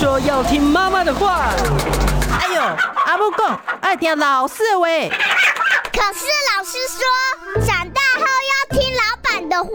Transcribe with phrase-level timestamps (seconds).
[0.00, 1.50] 说要听妈妈的话。
[2.40, 2.62] 哎呦，
[3.04, 5.10] 阿母讲爱听老师喂。
[5.10, 6.24] 可是
[6.56, 7.04] 老师说，
[7.66, 9.70] 长大后要听老板的话。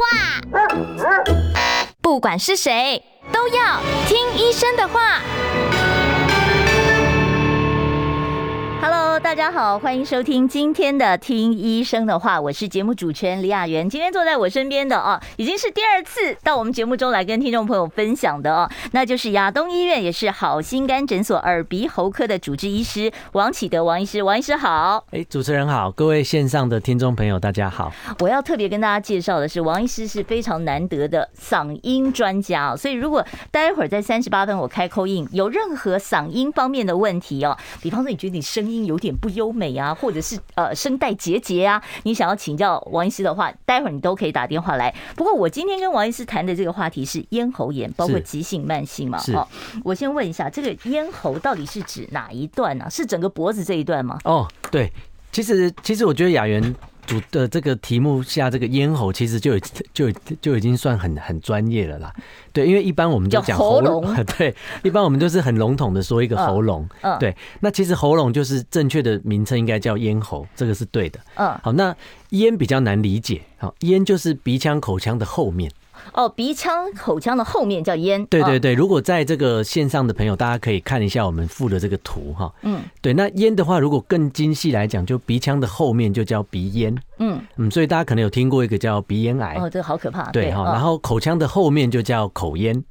[2.01, 5.21] 不管是谁，都要听医生的话。
[9.25, 13.89] 大家好，欢迎收听今天的《听医生的话》，我是节目主持人李雅媛。
[13.89, 24.21] 今天坐在我身边的哦，已经是第二次到我们节目中来跟听众朋友分享的哦，那就是亚东医院也是好心肝诊所耳鼻喉科的主治医师王启德王医师。
[24.21, 27.91] 王医师好，哎，主持人好，各位线上的听众朋友大家好。
[28.19, 39.14] 我要特别跟大家介绍的是，王医师是非常难得的嗓音专家哦，所以如果待会儿在三十八分我开 call in，有任何嗓音方面的问题哦，比方说你觉得你声音有点。
[39.15, 44.93] 点不优美啊，或者是呃声带结节啊，你想要请教王医师的话，待会儿你都可以打电话来。
[45.15, 49.19] 不过我今天跟王医师谈的这个话题是咽喉炎，包括急性、慢性嘛。
[49.33, 49.47] 哦，
[49.83, 52.85] 我先问一下，这个咽喉到底是指哪一段呢？
[52.85, 52.89] 啊？
[52.89, 54.19] 是整个脖子这一段吗？
[54.25, 54.91] 哦，对，
[55.31, 56.75] 其实其实我觉得雅媛。
[57.05, 59.57] 主的这个题目下，这个咽喉其实就
[59.93, 60.11] 就
[60.41, 62.13] 就已经算很很专业了啦。
[62.51, 64.03] 对，因为一般我们就讲喉咙，
[64.37, 64.53] 对，
[64.83, 66.87] 一般我们都是很笼统的说一个喉咙。
[67.01, 67.35] 嗯，对。
[67.59, 71.19] 那其实喉咙就是正确的名称应该叫咽喉，这个是对的。
[71.35, 71.95] 嗯，好，那
[72.29, 73.41] 咽比较难理解。
[73.57, 75.71] 好，咽就是鼻腔口腔的后面。
[76.13, 78.25] 哦，鼻腔、口腔的后面叫咽。
[78.27, 82.53] 对对对，如果在这个线上的朋友，大家可以看一下我们附的这个图哈。
[82.61, 86.95] 嗯，对，那咽的话，如果更精细来讲，就鼻腔的后面就叫鼻咽。
[87.19, 89.55] 嗯嗯，所以大家可能有听过一个叫鼻咽癌。
[89.59, 90.31] 哦，这个好可怕。
[90.31, 92.83] 对哈，然后口腔的后面就叫口咽。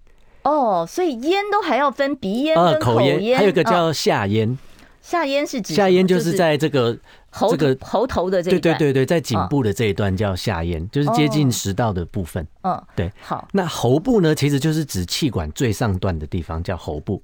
[0.42, 4.58] 哦，所以咽都还要分鼻咽跟口咽，还有一个叫下咽。
[5.04, 6.96] 下咽是指下咽就是在这个
[7.28, 12.46] 喉这个喉头的这一段，对对对对，在颈部的这一段叫下咽，就是接近食道的部分。
[12.62, 13.12] 嗯，对。
[13.20, 17.20] 好，那喉部呢，其实就是指气管最上段的地方，叫喉部。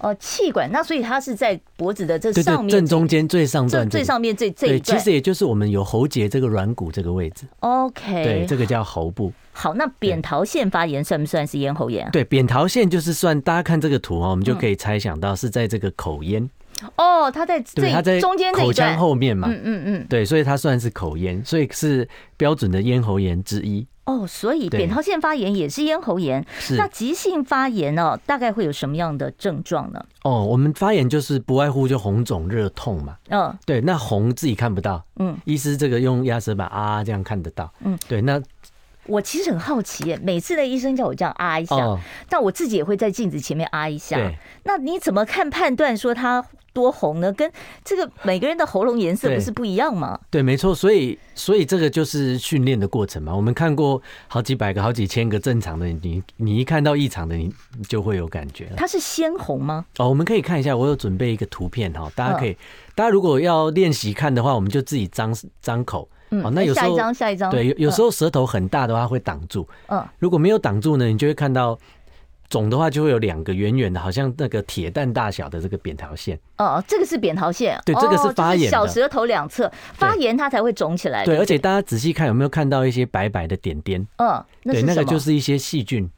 [0.00, 7.46] 哦，气管，那所以它是在脖子的这上面正中间最上段，最上面最这一段，其实也就是我们有喉结这个软骨这个位置。
[7.60, 9.32] OK，对，这个叫喉部。
[9.54, 12.06] 好，那扁桃腺发炎算不算是咽喉炎？
[12.10, 16.50] 对，扁桃腺就是算，大家看这个图啊，我们就可以猜想到是在这个口咽。
[16.96, 23.86] 哦，它在对他在中间口腔后面嘛，嗯嗯嗯，对，所以它算是口咽，所以是标准的咽喉炎之一。
[24.04, 26.44] 哦，所以扁桃腺发炎也是咽喉炎。
[26.58, 26.76] 是。
[26.76, 30.04] 那急性发炎呢，大概会有什么样的症状呢？
[30.24, 33.16] 哦，我们发炎就是不外乎就红肿热痛嘛。
[33.30, 37.72] 嗯，对，那红自己看不到，嗯，医师这个用压舌板啊这样看得到。
[37.80, 38.40] 嗯，对，那。
[39.06, 41.98] 我其实很好奇耶，每次的医生叫我这样啊一下，哦、
[42.28, 44.16] 但我自己也会在镜子前面啊一下。
[44.16, 44.34] 对
[44.64, 47.32] 那你怎么看判断说它多红呢？
[47.32, 47.50] 跟
[47.84, 50.18] 这个每个人的喉咙颜色不是不一样吗？
[50.30, 50.74] 对，对，没错。
[50.74, 53.32] 所以，所以这个就是训练的过程嘛。
[53.32, 57.52] 我们看过好几百个、好几千个正常的，你你一看到异常的，你
[57.86, 58.72] 就会有感觉了。
[58.76, 59.84] 它是鲜红吗？
[59.98, 62.56] 哦，我们可以看一下，我有准备一个图片哈，大家可以，嗯、
[62.96, 66.08] 大家如果要练习看的话，我们就自己张张口。
[66.42, 67.50] 哦，那有时候下一张，下一张。
[67.50, 69.68] 对，有有时候舌头很大的话会挡住。
[69.88, 71.78] 嗯，如果没有挡住呢，你就会看到
[72.48, 76.38] 肿的话，就会有两个圆圆的，好像那个铁蛋大小的这个扁桃腺。
[76.58, 77.80] 哦，这个是扁桃腺。
[77.84, 78.70] 对，这个是发炎。
[78.70, 81.24] 小舌头两侧发炎，它才会肿起来。
[81.24, 84.06] 对，而且大家仔细看，有没有看到一些白白的点点？
[84.16, 86.08] 嗯，对，那个就是一些细菌。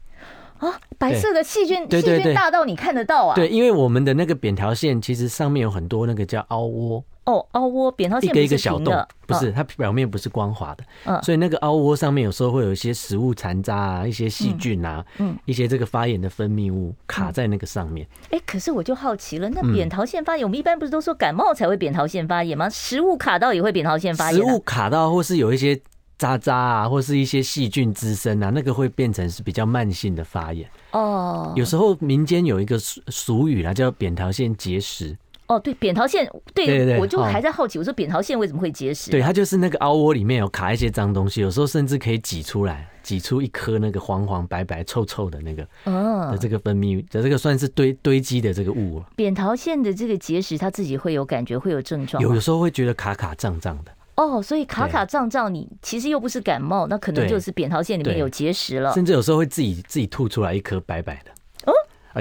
[0.59, 3.35] 啊，白色的细菌，细菌大到你看得到啊？
[3.35, 7.03] 对，因为我们的那个扁桃腺其实上面有很多那个叫凹窝。
[7.27, 8.95] 哦，凹窝扁桃腺一个一个小洞，
[9.25, 18.07] 不是，它表面不是光滑的，嗯，所以那个凹窝上面有时候会有一些食物残渣啊，一些细菌啊，嗯，一些这个发炎的分泌物卡在那个上面。
[18.31, 22.69] 哎，可是我就好奇了，那扁桃腺发炎，我们一般不是都说感冒才会扁桃腺发炎吗？
[22.69, 24.41] 食物卡到也会扁桃腺发炎？
[24.41, 25.77] 食物卡到或是有一些
[26.17, 30.65] 渣渣啊，或是一些细菌滋生啊，那个会变成是比较慢性的发炎。
[30.91, 35.17] 哦，有时候民间有一个俗俗语啦，叫扁桃腺结石。
[35.47, 39.11] 哦，对，扁桃腺，对，对对对，我就还在好奇，我说扁桃腺为什么会结石？
[39.11, 49.01] 对，它就是那个凹窝里面有卡一些脏东西，有时候甚至可以挤出来，挤出一颗那个黄黄白白臭臭的那个，嗯，的这个分泌，的这个算是堆堆积的这个物。
[49.15, 52.21] 扁桃腺的这个结石，它自己会有感觉，会有症状？
[52.21, 53.91] 有，有时候会觉得卡卡胀胀的。
[54.15, 58.91] 哦，所以卡卡胀胀，你其实又不是感冒，那可能就是扁桃腺里面有结石了。
[58.93, 61.31] 甚至有时候会自己自己吐出来一颗白白的。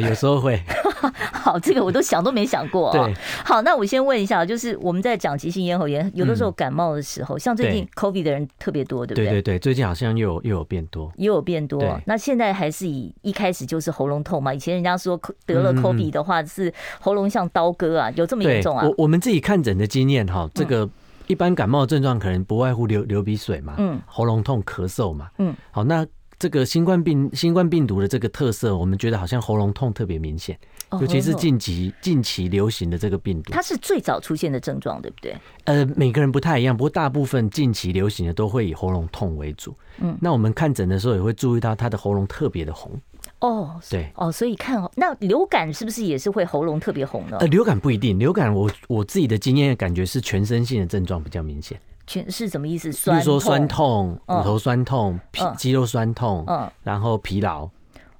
[0.00, 0.60] 有时候会，
[1.32, 2.90] 好，这个我都想都没想过。
[2.92, 3.14] 对，
[3.44, 9.24] 好，那我先问一下，就是我们在讲急性咽喉炎，有的时候感冒的时候，像最近 COVID 的人特别多，对不对？
[9.26, 12.00] 对对对，最近好像又有又有变多，又有变多。
[12.06, 14.52] 那现在还是以一开始就是喉咙痛嘛？
[14.52, 18.86] 以前人家说得了 COVID 的话是喉咙像刀割啊，有这么严重啊？
[18.86, 20.88] 我我们自己看诊的经验哈，这个
[21.26, 26.06] 一般感冒症状可能不外乎流流鼻水嘛，嗯，喉咙痛、咳嗽嘛，嗯，好，那。
[26.38, 30.58] 这个新冠病新冠病毒的这个特色，我们觉得好像喉咙痛特别明显，
[31.00, 35.34] 尤其是近期近期流行的这个病毒，它是最早出现的症状，对不对？
[35.64, 39.74] 呃，每个人不太一样，不过大部分近期流行的都会以喉咙痛为主。
[39.98, 42.92] 嗯，那我们看诊的时候也会注意到他的喉咙特别的红。
[43.38, 47.38] 哦，对，哦，所以看哦那流感是不是也是会喉咙特别红呢？
[47.40, 51.80] 呃，流感不一定，流感我我自己的经验感觉是全身性的症状比较明显。
[52.06, 52.90] 全是什么意思？
[53.10, 57.68] 比如说酸痛、骨头酸痛、嗯皮肌肉酸痛，嗯，然后疲劳。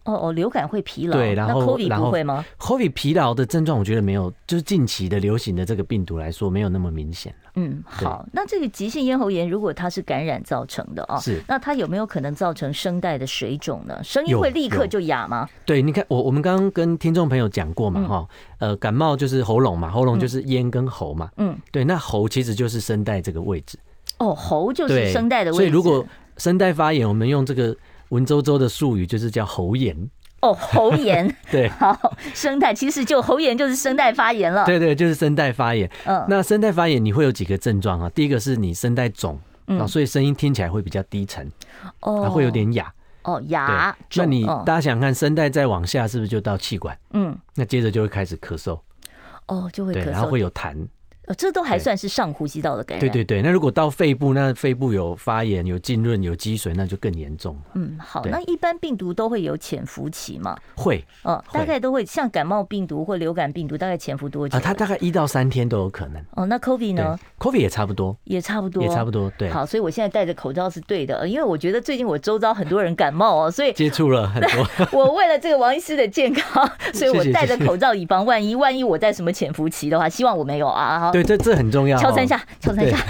[0.06, 7.50] 哦哦，流感会疲劳，对，然后 COVID 不会吗？COVID 疲劳的症状，我觉得没有，就是近期的流行的这个病毒来说，没有那么明显了。
[7.56, 13.98] 嗯，好，那这个急性咽喉炎如果它是感染造成的啊，是，那它有没有可能造成声带的水肿呢？
[14.04, 15.48] 声音会立刻就哑吗？
[15.64, 18.28] 对，你看我我们刚刚跟听众朋友讲过嘛，哈、
[18.58, 23.78] 嗯，呃，感冒就是喉咙嘛，喉咙就是咽跟喉嘛，嗯，对，那喉其实就是声带这个位置。
[24.18, 25.62] 哦，喉就是声带的位置。
[25.62, 26.04] 所以如果
[26.36, 27.74] 声带发炎，我们用这个
[28.10, 29.96] 文绉绉的术语就是叫喉炎。
[30.42, 34.66] 哦，喉炎 对，好，声带其实就喉炎就是声带发炎了。
[34.66, 35.90] 对对，就是声带发炎。
[36.04, 38.08] 嗯，那声带发炎你会有几个症状啊？
[38.10, 41.50] 第一个是你声带肿，嗯，所以声音听起来会比较低沉，
[42.00, 42.92] 哦，它会有点哑。
[43.22, 43.96] 哦，哑。
[44.14, 46.96] 那你大家想看声带再往下是不是就到气管？
[47.12, 48.78] 嗯，那接着就会开始咳嗽。
[49.46, 50.76] 哦，就会咳嗽，然后会有痰。
[51.26, 53.00] 呃，这都还算是上呼吸道的感染。
[53.00, 57.56] 对对对，那如果到肺部，那肺部有发炎、有浸润、有积水，那就更严重。
[57.74, 60.56] 嗯，好，那一般病毒都会有潜伏期嘛？
[60.76, 64.56] 会，哦，大概都会像感冒病毒或流感病毒，大概潜伏多久？
[64.56, 66.22] 啊，它大概一到三天都有可能。
[66.36, 69.30] 哦，那 COVID 呢？COVID 也差不多，也差不多，也差不多。
[69.36, 74.66] 对，好，所以我现在戴着口罩是对的，因为我觉得最近我周遭很多人感冒哦，所以接触了很多。
[74.92, 76.64] 我为了这个王医师的健康，
[76.94, 81.10] 所以我戴着口罩以防万一，万一我在什么潜伏期的话，希望我没有啊。
[81.22, 81.96] 对，这这很重要。
[81.98, 82.96] 敲三下，敲三下。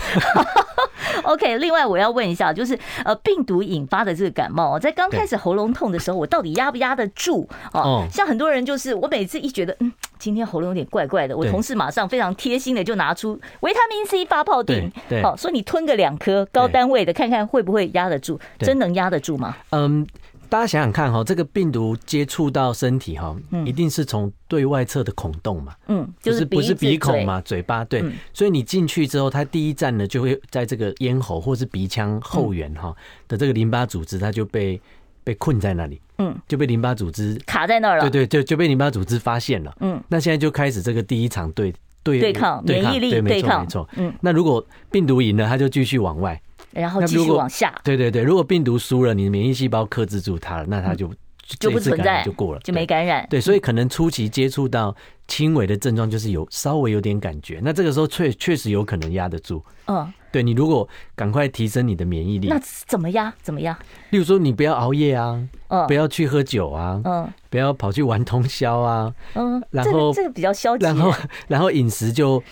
[1.23, 7.49] OK，另外我要问一下，就是呃，病毒引发的这个感冒，在刚开始喉咙痛的时候，我到底压不压得住？
[7.73, 14.91] 哦，像很多人就是，我每次一觉得嗯，今天喉咙有点怪怪的，我同事马上非常贴心的就拿出维他命 C 发泡錠，
[15.23, 19.57] 好，说你吞个两颗高单位的，看看会不会压得住，真能压得住吗？
[19.71, 20.07] 嗯。
[20.49, 27.63] 大家想想看哈，这个病毒接触到身体哈，一定是从对外侧的孔洞嘛，嗯，就是不是鼻孔嘛，嘴。
[27.67, 32.95] 巴对，所以你进去之后，它第一站呢就会在这个咽喉或是鼻腔后缘哈
[33.27, 34.81] 的这个淋巴组织，它就被
[35.25, 46.41] 被困在那里，嗯，就被淋巴组织卡在那儿了，对对，就就被淋巴组织发现了，嗯，那现在就开始这个第一场对对对抗免疫力对抗，没错，嗯，那如果病毒赢了，它就继续往外。
[46.73, 51.11] 然后继续往下，对对对，如果病毒输了，你的免疫细胞克制住它了，那它就
[51.59, 53.27] 就不存在，就过了，就没感染。
[53.31, 54.95] 对，所以可能初期接触到
[55.27, 59.65] 轻微的症状，就是有稍微有点感觉，那这个时候确确实有可能压得住。
[59.87, 63.33] 嗯，对，你如果赶快提升你的免疫力，那怎么压？
[63.41, 63.79] 怎么压？
[64.11, 71.15] 例如说，你不要熬夜啊，嗯，不要去喝酒啊，嗯，不要跑去玩通宵啊，嗯，然后这个比较消极，然后
[71.49, 72.43] 然后饮食就。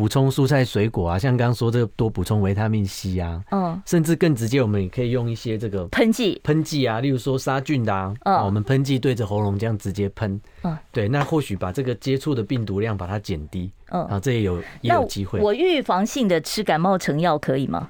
[0.00, 6.40] 补充蔬菜水果啊，像刚刚说这个多补充维他命 C 啊，嗯，甚至更直接，我们也可以用一些这个喷剂。
[6.42, 15.38] 喷剂啊，例如说杀菌的啊，嗯，我们喷剂对着喉咙这样直接喷，嗯，对，那或许把这个接触的病毒量把它减低，嗯，啊，这也有也有机会。
[15.38, 17.86] 我预防性的吃感冒成药可以吗？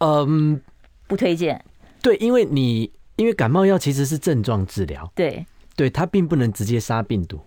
[0.00, 0.60] 嗯，
[1.06, 1.64] 不推荐。
[2.02, 7.40] 对，因为你因为感冒药其实是症状治疗，对，对，它并不能直接杀病毒。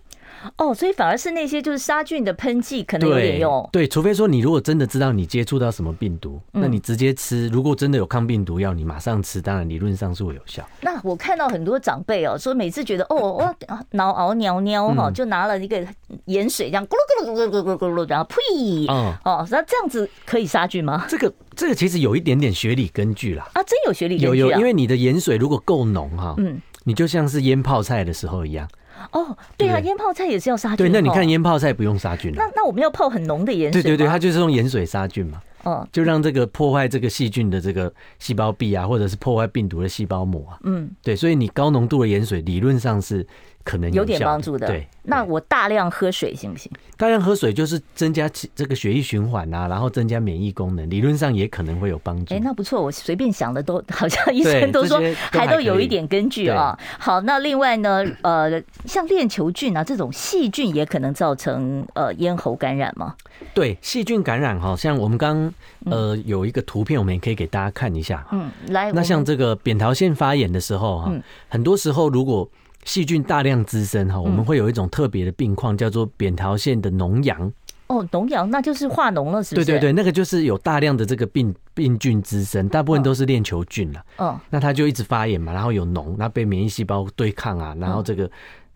[0.56, 3.68] 哦，所以反而是那些就是杀菌的喷剂可能有点用。
[3.72, 7.48] 对，除非说你如果真的知道你接触到什么病毒，那你直接吃。
[7.48, 10.66] 如果真的有抗病毒药，你马上吃，当然理论上是会有效。
[10.80, 13.56] 那我看到很多长辈哦，说每次觉得哦， 我
[13.92, 15.84] 挠熬尿尿哈，就拿了一个
[16.26, 21.06] 盐水这样咕噜咕噜咕噜咕噜咕噜，然后呸，哦，那这样子可以杀菌吗？
[21.08, 23.48] 这个这个其实有一点点学理根据啦。
[23.54, 24.38] 啊，真有学理根据。
[24.38, 28.68] 有有，因为你的盐水如果够浓哈，嗯，你就像是腌泡菜的时候一样。
[29.12, 30.76] 哦，对啊，腌泡菜也是要杀菌。
[30.76, 32.32] 对，那你看腌泡菜不用杀菌。
[32.34, 33.82] 那那我们要泡很浓的盐水。
[33.82, 35.40] 对对对，它就是用盐水杀菌嘛。
[35.64, 40.58] 嗯，就让这个破坏这个细菌的这个细胞壁啊，或者是破坏病毒的细胞膜啊。
[40.64, 43.26] 嗯，对，所以你高浓度的盐水理论上是
[43.62, 44.66] 可能有，有点帮助的。
[44.66, 46.70] 对，那我大量喝水行不行？
[46.96, 52.34] 大量喝水就是增加这个血液循环啊，然后增加免疫功能，理论上也可能会有帮助。
[52.34, 56.78] 哎，那不错，我随便想的都好像医生都说还都有一点根据啊。
[56.98, 63.14] 好，那另外呢，呃，像链球菌啊这种细菌也可能造成呃咽喉感染吗？
[63.54, 65.52] 对，细菌感染哈，像我们刚
[65.84, 68.26] 呃有一个图片，我们也可以给大家看一下。
[68.32, 71.12] 嗯，来，那像这个扁桃腺发炎的时候哈，
[71.48, 72.48] 很多时候如果
[72.84, 77.52] 细菌大量滋生哈，我们会有一种特别的病况，叫做扁桃腺的脓疡。
[77.86, 79.66] 哦，脓疡那就是化脓了，是不是？
[79.66, 84.02] 对对对，那个就是有大量的这个病病菌滋生，大部分都是链球菌了。
[84.18, 88.30] 嗯，那它就一直发炎嘛，然后有脓，那被免疫细胞对抗啊，然后这个。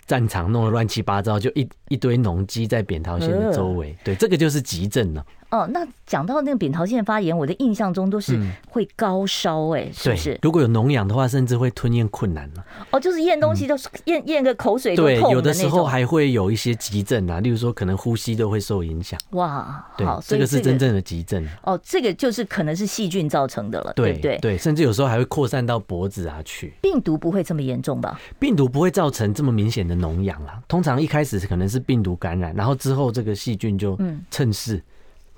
[0.06, 5.22] 战场弄得乱七八糟，就一一堆脓积在扁桃腺的周围，对，这个就是急症了。
[5.50, 8.38] 哦，那讲到那个扁桃腺发炎，我的印象中都是
[8.68, 10.38] 会高烧，哎，是不是？
[10.42, 12.64] 如果有脓疡的话，甚至会吞咽困难了。
[12.90, 13.74] 哦，就是咽东西都
[14.04, 14.94] 咽咽个口水。
[14.94, 19.18] 对，有的时候还会有一些急症啊，例如说可能呼吸都会受影响。
[19.30, 21.46] 哇，对，这个是真正的急症。
[21.62, 26.74] 哦，这个就是可能是细菌造成的了，对对对，甚至有时候还会扩散到脖子啊去。
[26.82, 28.20] 病毒不会这么严重吧？
[28.38, 30.60] 病毒不会造成这么明显的脓疡啦。
[30.68, 33.98] 通常一开始可能是病毒感染，然后之后这个细菌就
[34.30, 34.82] 趁势。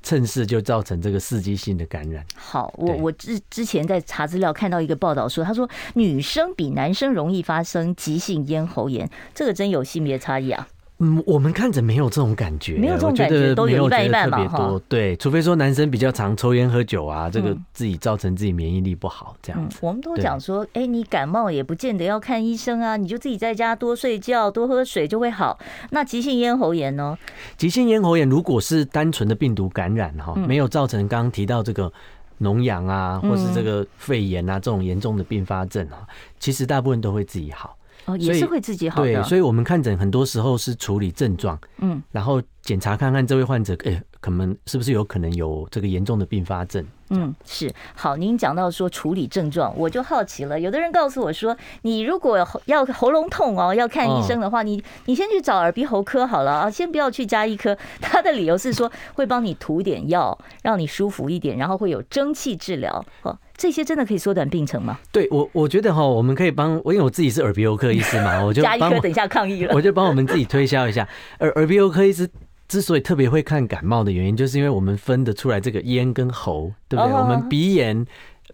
[0.03, 2.25] 趁势就造成这个刺激性的感染。
[2.35, 10.69] 好，我我之之前在查资料看到一个报道说，他说女生比男生容易发生急性咽喉炎，这个真有性别差异啊？
[11.03, 14.81] 嗯，我们看着没有这种感觉，没有这种感觉，都有一半一半嘛，哈。
[14.87, 19.79] 对，除非说男生比较常抽烟喝酒啊，这个自己造成自己免疫力不好这样子。
[19.81, 25.59] 我们都讲说，哎，你感冒也不见得要看医生啊，你就自己在家多睡觉、多喝水就会好。
[25.89, 27.17] 那急性咽喉炎呢？
[27.57, 31.91] 急性咽喉炎如果是单纯的病毒感染哈，没有造成刚刚提到这个
[32.43, 36.05] 脓疡啊，或是这个肺炎啊这种严重的并发症啊，
[36.39, 37.75] 其实大部分都会自己好。
[38.07, 39.13] 哦，也是会自己好的。
[39.13, 46.85] 对，所以我们看诊很多时候是处理症状，嗯，然后检查看看这位患者，哎，可能是不是有可能有这个严重的并发症。
[47.13, 48.17] 嗯，是好。
[48.17, 50.61] 您讲到说处理症状，我就好奇了。
[50.61, 57.77] 有的人告诉我说，你如果要喉咙痛哦，要看医生的话，你你先去找耳鼻喉科好了啊，先不要去加医科。
[58.01, 63.05] 他的理由是说，会帮你涂点药，让你舒服一点，然后会有蒸汽治疗。
[63.23, 64.99] 哦，这些真的可以缩短病程吗？
[65.13, 71.07] 对我，我觉得哈，我们可以帮我，因为我自己是耳鼻喉科医师嘛， 我就加一科等一下抗议了，我就帮我们自己推销一下
[71.41, 72.27] 耳耳鼻喉科医师。
[72.69, 77.13] 之所以特别会看感冒的原因，就是因为我们分得出来这个咽跟喉，对不对？
[77.13, 78.07] 我们鼻炎、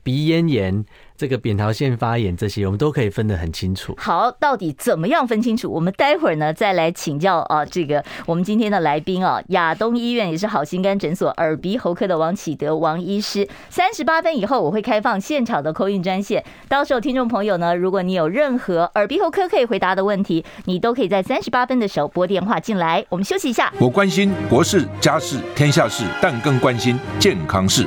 [0.02, 0.84] 鼻咽炎。
[1.16, 3.94] 这个扁桃腺发炎这些，我们都可以分得很清楚。
[3.98, 5.70] 好，到底怎么样分清楚？
[5.70, 13.48] 我们待会儿呢再来请教啊，这个我们今天的来宾啊，亚东医院也是好心肝诊所耳鼻喉科的王启德王医师。
[13.70, 23.04] 三十八分以后我会开放现场的 call in 专线，到时候听众朋友呢，如果你有任何耳鼻喉科可以回答的问题，你都可以在三十八分的时候拨电话进来。
[23.08, 23.72] 我们休息一下。
[23.78, 27.86] 我关心国事、家事、天下事，但更关心健康事。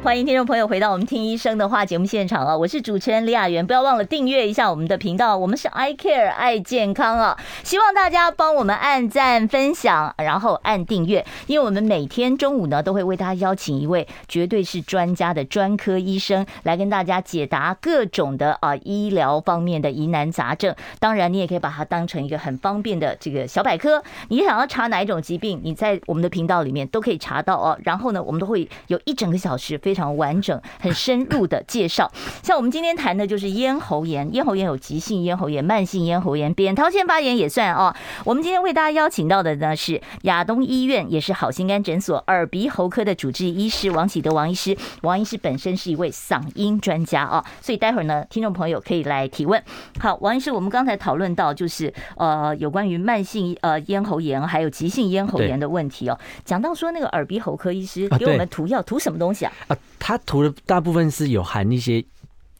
[0.00, 2.56] 欢迎听众朋友回到我们听医生的话节目现场啊！
[2.56, 7.36] 我是主持人李雅媛，不要忘了订阅一下我们的频道，我们是 I Care 爱健康啊！
[7.64, 20.74] 希望大家帮我们按赞、分享，然后按订阅，因为我们每天中午呢都会为大家邀请一位绝对是专家的专科医生来跟大家解答各种的啊医疗方面的疑难杂症。
[21.00, 27.76] 当然，你也可以把它当成一个很方便的这个小百科，你想要查哪一种疾病，你在我们的频道里面都可以查到哦。
[27.82, 30.18] 然后呢，我们都会有一整个小时非常。
[30.18, 32.10] 完整、很深入的介绍。
[32.42, 37.94] 像我们今天谈的就是咽喉炎，咽喉炎有急性咽喉炎、慢性咽喉炎、扁桃腺发炎也算哦。
[38.24, 44.76] 我们今天为大家邀请到的呢是亚东医院，也是好心肝诊所耳鼻喉科的主治医师王启德王医师。
[45.02, 49.62] 王医师本身是一位嗓音专家哦，所以待会儿呢，听众朋友可以来提问。
[50.00, 59.52] 好，王医师，我们刚才讨论到就是呃有关于慢性呃咽喉炎还有急性咽喉炎的问题哦，讲到说那个耳鼻喉科医师给我们涂药，涂什么东西啊？
[59.98, 62.04] 它涂的大部分是有含一些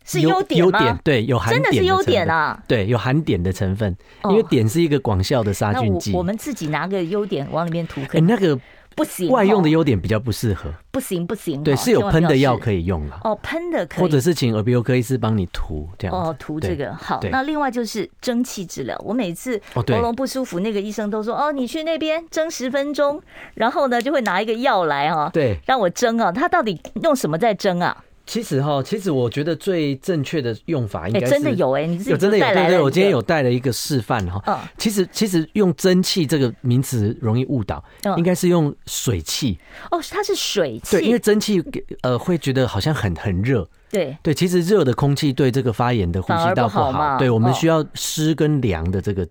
[0.05, 0.67] 是优点吗？
[0.67, 2.63] 优点对，有含真的是优点啊？
[2.67, 3.97] 对，有含碘的成分，
[4.31, 6.13] 因为碘是一个广效的杀菌剂。
[6.13, 8.59] 我们自己拿个优点往里面涂，哎，那个
[8.99, 11.63] 不行，外用的优点比较不适合，不行不行。
[11.63, 13.21] 对，是有喷的药可以用了。
[13.23, 16.15] 哦，喷的可以，或者是请耳鼻喉科医师帮你涂这样。
[16.15, 17.21] 哦，涂这个好。
[17.31, 23.23] 那另外就是蒸汽治疗，我每次喉咙不舒服，那个医生都说哦，你去那边蒸十分钟，
[23.55, 26.33] 然后呢就会拿一个药来哈，对，让我蒸啊。
[26.33, 28.05] 他到底用什么在蒸啊？
[28.29, 34.39] 其实哈，其实我觉得最正确的用法应该是真的有哎，你有真的有对对，我今天有带了一个示范哈。
[34.47, 37.83] 嗯，其实其实用蒸汽这个名词容易误导，
[38.19, 39.59] 应该是用水汽。
[39.91, 40.99] 哦，它是水汽。
[40.99, 41.65] 对，因为蒸汽
[42.03, 43.67] 呃会觉得好像很很热。
[43.91, 47.17] 对对，其实热的空气对这个发炎的呼吸道不好。
[47.19, 49.27] 对，我们需要湿跟凉的这个。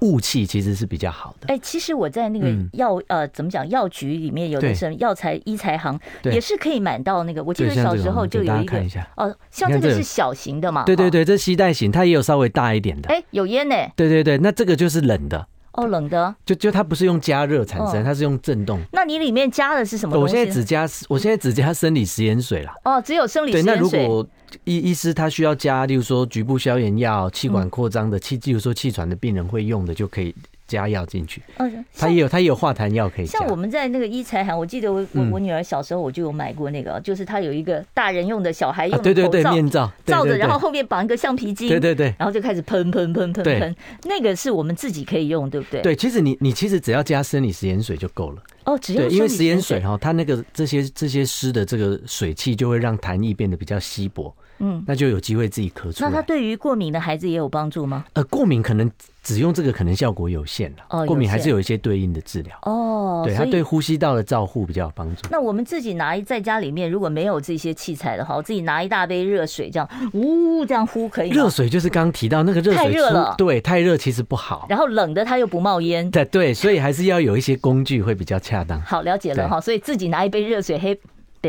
[0.00, 1.46] 雾气其实是比较好的。
[1.48, 7.42] 哎，其实我在那个药呃怎么讲药局里面有的什么药材医材行也是可以买到那个。
[7.42, 8.82] 我记得小时候就有一个
[9.16, 10.84] 哦，像这个是小型的嘛？
[10.84, 13.08] 对对对，这携带型，它也有稍微大一点的。
[13.08, 13.74] 哎，有烟呢。
[13.96, 15.46] 对对对，那这个就是冷的。
[15.72, 18.80] 哦，冷的，就就它不是用加热产生，它是用震动。
[18.92, 20.16] 那你里面加的是什么？
[20.16, 22.70] 我现在只加，我现在只加生理食盐水了。
[22.84, 23.74] 哦，只有生理食盐水。
[23.74, 24.24] 对，那如果
[24.64, 30.34] 医医师他需要加，例如说局部消炎药、气管扩张的气，例如说气喘的病人会用的，就可以。
[30.66, 33.26] 加药进去，嗯，它也有，它也有化痰药可以。
[33.26, 45.82] 像我们在那个医材行，我记得我我我女儿小时候我就有买过那个，就是它有一个大人用的小孩用的对对对面罩，罩着，然后后面绑一个橡皮筋，对对对，然后就开始喷喷喷喷喷，那个是我们自己可以用，对不对？
[45.82, 48.42] 对，其实你你其实只要加生理食盐水就够了。
[48.64, 54.34] 哦，只要因为食盐水哈，它那个这些这些湿的这个水汽就会让痰液变得比较稀薄。
[54.58, 56.10] 嗯，那就有机会自己咳出来。
[56.10, 58.04] 那它对于过敏的孩子也有帮助吗？
[58.12, 58.90] 呃，过敏可能
[59.22, 60.78] 只用这个可能效果有限了。
[60.90, 62.56] 哦，过敏还是有一些对应的治疗。
[62.62, 65.22] 哦，对，它对呼吸道的照护比较有帮助。
[65.30, 71.34] 那我们自己拿在家里面，如果没有这些器材的话，我自己拿一大杯热水，这样呜这样呼可以吗？
[71.36, 73.34] 热水就是刚刚提到那个热水，太热了。
[73.36, 74.66] 对，太热其实不好。
[74.68, 76.08] 然后冷的它又不冒烟。
[76.10, 78.80] 对 对，所以还是要有一些工具会比较恰当。
[78.82, 79.60] 好，了解了哈。
[79.60, 80.78] 所以自己拿一杯热水，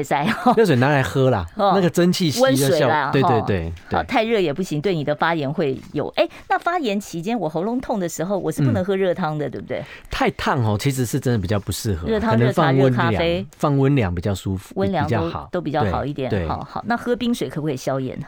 [0.04, 0.54] 嘿。
[0.58, 6.08] 热水拿来喝啦， 那个蒸汽温水啦，对对对，好，太热也不行，对你的发炎会有。
[6.16, 9.84] 哎，那发炎期间我喉咙痛的时候，我是不能喝热汤的，对不对？
[10.10, 12.08] 太烫哦，其实是真的比较不适合。
[12.08, 16.48] 热汤、热茶、热咖啡，放温凉比较舒服，温凉比较好，都比较好一点。
[16.48, 18.26] 好好，那喝冰水可不可以消炎呢？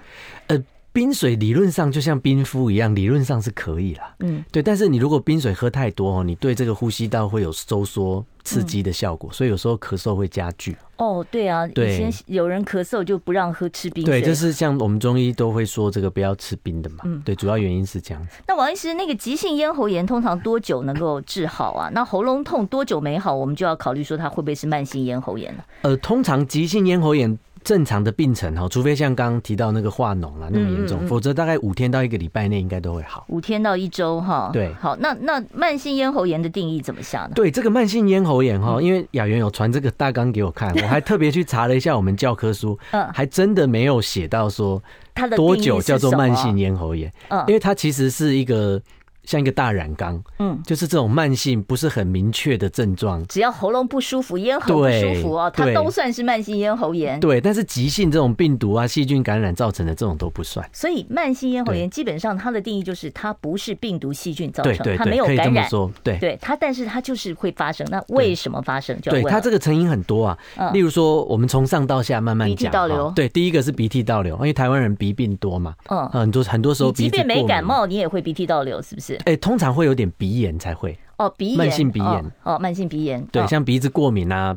[0.48, 0.64] 呃。
[0.98, 4.16] 冰水理论上就像冰敷一样，理论上是可以啦。
[4.22, 4.64] 嗯，对。
[4.64, 10.76] 但是你如果冰水喝太多哦，你对这个呼吸道会有收缩刺激的效果，所以有时候咳嗽会加剧。
[10.96, 11.94] 哦，对啊，对。
[11.94, 14.22] 以前有人咳嗽就不让喝吃冰水。
[14.22, 17.04] 对，就是像我们中医都会说这个不要吃冰的嘛。
[17.04, 18.42] 嗯，对，主要原因是这样子。
[18.48, 21.92] 那王医师，那个急性咽喉炎通常多久能够治好啊？
[21.94, 23.36] 那喉咙痛多久没好？
[23.36, 25.64] 我们就要考虑说它会不会是慢性咽喉炎了。
[25.84, 27.38] 呃，通常急性咽喉炎。
[27.68, 33.26] 正常的病程哈，除非像刚刚提到那个化脓了那么严重，否则大概五天到一个礼拜内应该都会好。
[33.28, 37.32] 五天到一周哈，对，好，那那慢性咽喉炎的定义怎么下呢？
[37.36, 44.82] 对，这个慢性咽喉炎哈，因为雅媛有传这个大纲给我看， 我还特别去查了一下我们教科书，嗯，还真的没有写到说
[45.14, 48.82] 它的多久叫做慢性咽喉炎，嗯，因为它其实是一个。
[49.28, 57.20] 像一个大染缸，嗯，就是这种慢性不是很明确的症状，只要喉咙不舒服、咽喉不舒服哦，它都算是慢性咽喉炎。
[57.20, 60.66] 对，但是急性这种病毒啊、细菌感染造成的这种都不算。
[60.72, 65.70] 所以慢性咽喉炎基本上它的定义就是它不是病毒、细菌造成，它没有感染。
[66.02, 67.86] 对对，它但是它就是会发生。
[67.92, 68.98] 那为什么发生？
[69.02, 70.38] 对，它这个成因很多啊。
[70.72, 72.56] 例如说，我们从上到下慢慢讲。
[72.56, 73.12] 鼻涕倒流。
[73.14, 75.76] 对，第一个是鼻涕倒流，因为台湾人鼻病多嘛。
[75.90, 77.04] 嗯，很多很多时候鼻。
[77.04, 79.17] 即便没感冒，你也会鼻涕倒流，是不是？
[79.26, 79.98] 哎，通常会有。
[79.98, 84.56] 点鼻炎才会哦，鼻炎，慢性鼻炎哦，慢性鼻炎，对，像鼻子过敏啊、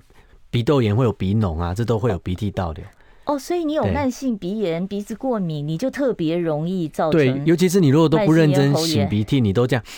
[0.51, 2.85] 鼻窦炎会有鼻脓啊，这都会有鼻涕倒流。
[3.30, 7.20] 哦，所以你有慢性鼻炎、鼻子过敏，你就特别容易造成。
[7.20, 9.84] 对，尤其是你如果都不认真擤鼻涕，你都这样。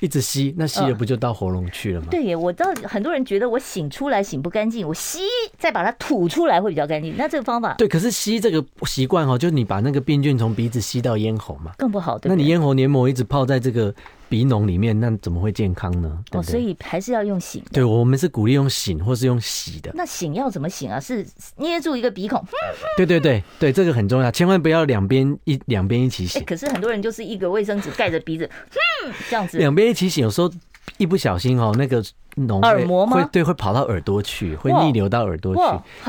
[0.00, 2.08] 一直吸，那吸了不就到喉咙去了吗？
[2.10, 5.20] 对耶，我到很多人觉得我擤出来擤不干净，我吸
[5.58, 7.14] 再把它吐出来会比较干净。
[7.16, 12.18] 那这个方法对，可是吸这个习惯哈，就是你把那个病菌从鼻子吸到咽喉嘛，更不好。
[12.18, 13.94] 对，那你咽喉黏膜一直泡在这个
[14.28, 16.18] 鼻脓里面，那怎么会健康呢？
[16.32, 17.62] 哦，所以还是要用醒。
[17.72, 19.90] 对，我们是鼓励用醒或是用洗的。
[19.94, 20.98] 那醒要怎么醒啊？
[21.00, 22.44] 是捏住一个鼻孔？
[22.96, 26.44] 对对对对，这个很重要，千万不要两边一两边一起擤。
[26.44, 28.48] 可是很多人就是一个卫生纸盖着鼻子，
[29.30, 30.50] 这样子两边一起擤，有时候。
[30.98, 32.02] 一不小心哦，那个
[32.36, 33.16] 脓耳膜吗？
[33.16, 35.60] 会对，会跑到耳朵去，会逆流到耳朵去，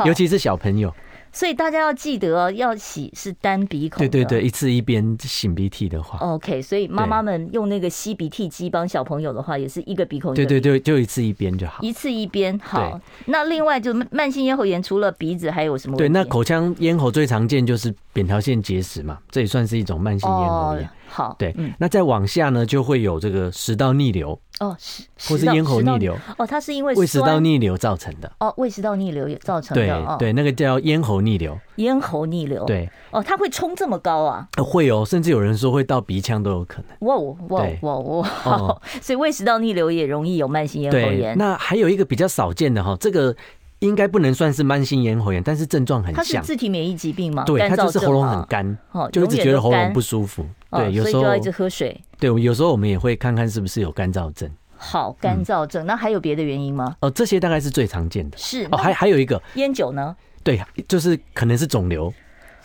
[0.07, 0.93] 尤其是小朋友。
[1.37, 3.99] 所以大家要记得哦，要洗是单鼻孔。
[3.99, 6.17] 对对对，一次一边擤鼻涕的话。
[6.17, 10.33] OK，所以妈妈们用那个吸鼻涕机帮小朋友的话，也是一个鼻孔。
[10.33, 11.83] 对对对，就一次一边就好。
[11.83, 12.99] 一次一边好。
[13.25, 15.95] 那另外就慢性咽喉炎，除了鼻子还有什么？
[15.95, 20.89] 对，那口腔咽喉最常见就是扁桃腺结石嘛，这也算是一种慢性咽喉炎。
[21.07, 29.85] 好，对，那再往下呢，就会有这个食道逆流哦，食或是咽喉逆流哦，它是因为胃食道逆流造成的哦，胃食道逆流也造成的，
[30.17, 34.47] 对对，那个叫咽喉逆流，咽喉逆流，对哦，它会冲这么高啊？
[34.57, 37.07] 会哦，甚至有人说会到鼻腔都有可能。
[37.07, 37.15] 哇
[37.49, 38.81] 哇哇哇！
[39.01, 41.37] 所以胃食道逆流也容易有慢性咽喉炎。
[41.37, 43.35] 那还有一个比较少见的哈，这个。
[43.79, 46.23] 应该不能算是慢性咽喉炎，但是症状很像。
[46.23, 47.43] 它是自体免疫疾病吗？
[47.45, 48.77] 对，它就是喉咙很干，
[49.11, 50.45] 就一直觉得喉咙不舒服。
[50.71, 51.99] 对，有时候就要一直喝水。
[52.19, 54.49] 对，有时候我们也会看看是不是有干燥症。
[54.75, 56.95] 好，干燥症，那还有别的原因吗？
[57.01, 58.37] 哦，这些大概是最常见的。
[58.37, 60.15] 是哦，还还有一个烟酒呢？
[60.43, 62.13] 对，就是可能是肿瘤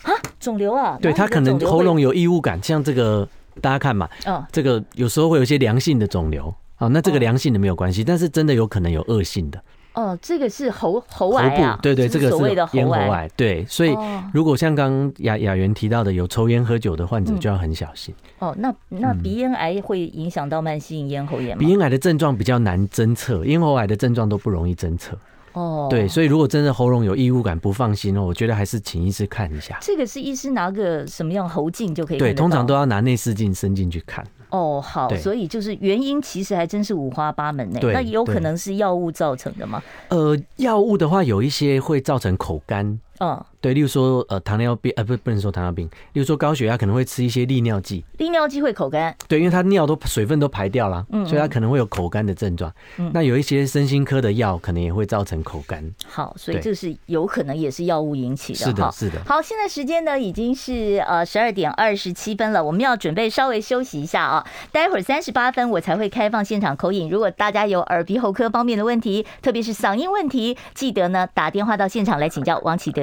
[0.03, 0.97] 啊，肿瘤啊。
[1.01, 3.27] 对，它可能喉咙有异物感，像这个
[3.61, 9.61] 大家看嘛，嗯，这个有时候会有一些良性的肿瘤啊，那这个良性的没有关系，但是真的有可能有恶性的。
[9.93, 13.29] 哦，这个是喉喉癌啊，对对，这个是所谓的咽喉癌。
[13.35, 13.95] 对，所以
[14.33, 18.13] 如果像刚刚雅雅媛提到的，有抽烟喝酒的患者就要很小心。
[18.39, 21.59] 哦，那那鼻咽癌会影响到慢性咽喉炎吗？
[21.59, 25.17] 鼻咽癌的症状比较难侦测，咽喉癌的症状都不容易侦测。
[25.53, 29.77] 哦，对，所以如果真的喉咙有异物感，不放心哦，我觉得还是请医师看一下。
[29.81, 32.17] 这个是医师拿个什么样喉镜就可以？
[32.17, 34.25] 对，通常都要拿内视镜伸进去看。
[34.53, 37.79] 哦，好，所以就是原因其实还真是五花八门呢。
[37.81, 39.81] 那有可能是药物造成的吗？
[40.09, 42.99] 呃，药物的话，有一些会造成口干。
[43.19, 43.43] 嗯。
[43.61, 45.87] 对，例如说，呃，糖尿病，呃，不，不能说糖尿病。
[46.11, 49.15] 例如说，高血压可能会吃一些利尿剂，利尿剂会口干。
[49.25, 52.69] 对，因为它尿都水分都排掉了，嗯，所以它可能会有口干的症状。
[52.97, 55.81] 嗯，那有一些身心科的药，可能也会造成口干。
[56.05, 58.59] 好，所以这是有可能也是药物引起的。
[58.59, 59.21] 是的，是的。
[59.25, 64.45] 好，现在时间呢已经是呃十二点二十七分了，我们要准备稍微休息一下啊。
[64.73, 67.09] 待会儿三十八分我才会开放现场 call in。
[67.09, 73.02] 如果大家有耳鼻喉科方面的问题，特别是嗓音问题，记得呢打电话到现场来请教王启德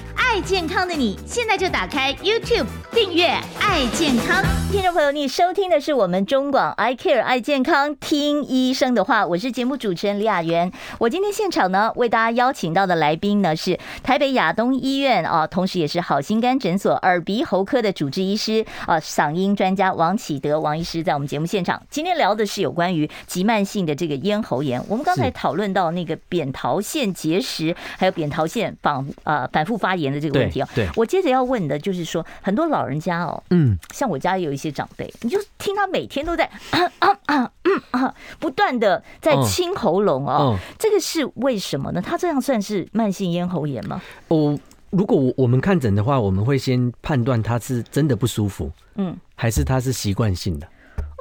[0.15, 3.27] 爱健康的你，现在就打开 YouTube 订阅
[3.59, 4.43] “爱健康”。
[4.71, 9.27] 听众朋友，你收听的是我们中广 I Care 爱健康，听医生的话。
[9.27, 10.71] 我是节目主持人李雅媛。
[10.97, 21.81] 我今天现场呢，为大家邀请到的来宾呢是台北亚东医院啊，同时也是好心肝诊所耳鼻喉科的主治医师啊，嗓音专家王启德王医师，在我们节目现场。
[21.89, 24.81] 今天聊的是有关于急慢性的这个咽喉炎。
[24.87, 30.69] 我们刚才讨论到那个扁桃腺结石，还有扁桃腺反啊反复发炎的这个问题啊。
[30.73, 37.51] 对，我接着要问的就是说，很多老人家哦，嗯，像我家有一些长辈，你就听他每天都在啊啊啊
[37.91, 42.01] 啊，不断的在清喉咙哦，这个是为什么呢？
[42.01, 44.01] 他这样算是慢性咽喉炎吗？
[44.29, 44.57] 哦，
[44.91, 50.67] 如果我我们看诊的话，我们会先判断他是真的不舒服，嗯，还是他是习惯性的。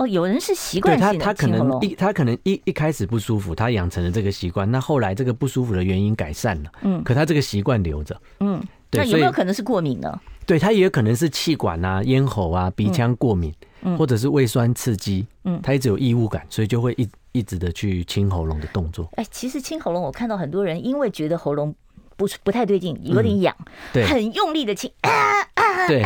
[0.01, 8.61] 哦，有人是习惯性的，他他可能一他可能一一开始不舒服，他养成了这个习惯，那后来这个不舒服的原因改善了，嗯，可他这个习惯留着，嗯。
[8.93, 10.21] 那有没有可能是过敏呢？
[10.45, 19.09] 对，他也有可能是气管啊、咽喉啊、鼻腔过敏，嗯，或者是胃酸刺激，嗯，他一直有异物感，所以就会一一直的去清喉咙的动作。
[19.13, 21.73] 哎，其实清喉咙，我看到很多人因为觉得喉咙
[22.21, 23.57] 不不太对劲，有点痒，
[23.95, 25.11] 对，很用力的亲，啊
[25.55, 26.05] 啊，对，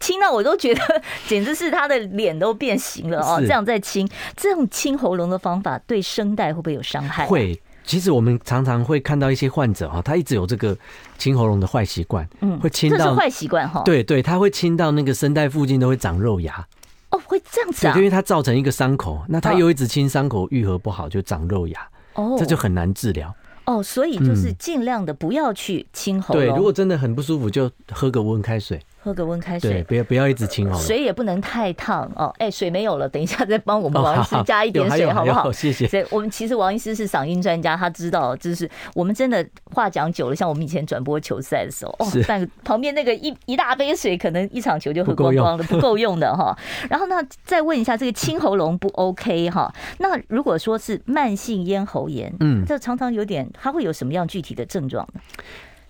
[0.00, 3.38] 亲到我都觉得简直是他的脸都变形了哦。
[3.38, 7.26] 这样在亲，这种亲喉咙的方法对声带会不会有伤害？
[7.26, 7.56] 会。
[7.84, 10.76] 其实我们常常会看到一些患者哈，他一直有这个
[11.18, 16.64] 清喉咙的坏习惯，嗯，会清到这是坏习惯哈，对对，他会清到那个声带附近都会长肉芽，
[17.10, 17.92] 哦，会这样子啊？
[17.92, 23.34] 对，因为它造成一个伤口，那他又一直清伤口愈合不好，就长肉芽，哦，这就很难治疗。
[23.64, 26.44] 哦，所以就是尽量的不要去清喉咙。
[26.44, 28.80] 对，如果真的很不舒服，就喝个温开水。
[29.04, 30.78] 喝个温开水，对，不要不要一直清哦。
[30.78, 32.32] 水也不能太烫哦。
[32.38, 35.50] 哎，水没有了，等一下再帮我们 王医师加一点水，好不好？
[35.50, 35.88] 谢谢。
[35.88, 46.56] 所以我们其实王医师是嗓音专家，他知道，就是我们真的话讲久了，像我们以前转播球赛的时候，哦，但旁边那个一一大杯水，可能一场球就喝光光了，不够用的哈。
[46.88, 49.74] 然后呢，再问一下，这个清喉咙不 OK 哈？
[49.98, 55.20] 那如果说是慢性咽喉炎，嗯，这常常有点，它会有什么样具体的症状呢？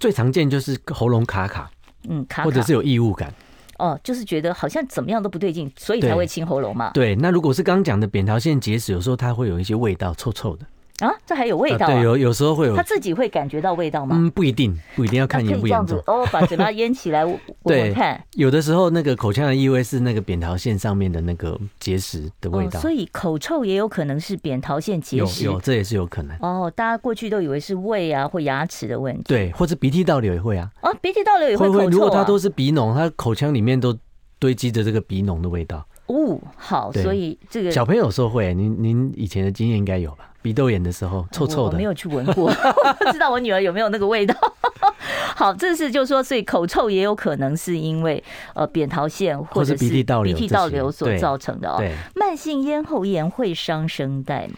[0.01, 1.71] 最常见就是喉咙卡卡。
[2.09, 3.33] 嗯，卡卡或者是有异物感，
[3.79, 6.91] 哦，就是觉得好像怎么样都不对劲，所以才会清喉咙嘛。
[6.93, 10.67] 对，那如果是刚刚讲的扁桃腺结石，有时候它会有一些味道，臭臭的。
[11.03, 11.93] 啊，这还有味道、啊？
[11.93, 12.77] 对，有有时候会有。
[12.77, 14.17] 他自己会感觉到味道吗？
[14.17, 16.01] 嗯，不一定，不一定要看严不严重。
[16.07, 18.23] 哦，把嘴巴 淹起来，我我看。
[18.35, 22.79] 有的时候那个口腔的异味是那个扁桃腺上面的那个结石的味道。
[22.79, 25.45] 哦，所以口臭也有可能是扁桃腺结石。
[25.45, 26.37] 有有，这也是有可能。
[26.39, 29.25] 哦，大家过去都以为是胃啊或牙齿的问题。
[29.27, 30.71] 对，或者鼻涕倒流也会啊。
[30.83, 33.97] 哦，鼻涕倒流也会口臭如果它都是鼻脓，它口腔里面都
[34.39, 35.85] 堆积着这个鼻脓的味道。
[36.07, 40.31] 哦，好，所以这个小朋友有时候会，您您以前的经验应该有吧？
[40.43, 42.53] 鼻窦炎的时候，臭臭的，我没有去闻过，
[42.99, 44.35] 不知道我女儿有没有那个味道。
[45.35, 48.23] 好，这是就是说，所以口臭也有可能是因为
[48.55, 51.77] 呃扁桃腺或者是鼻涕倒流、鼻涕倒流所造成的哦。
[51.79, 54.55] 对，慢性咽喉炎会伤声带吗？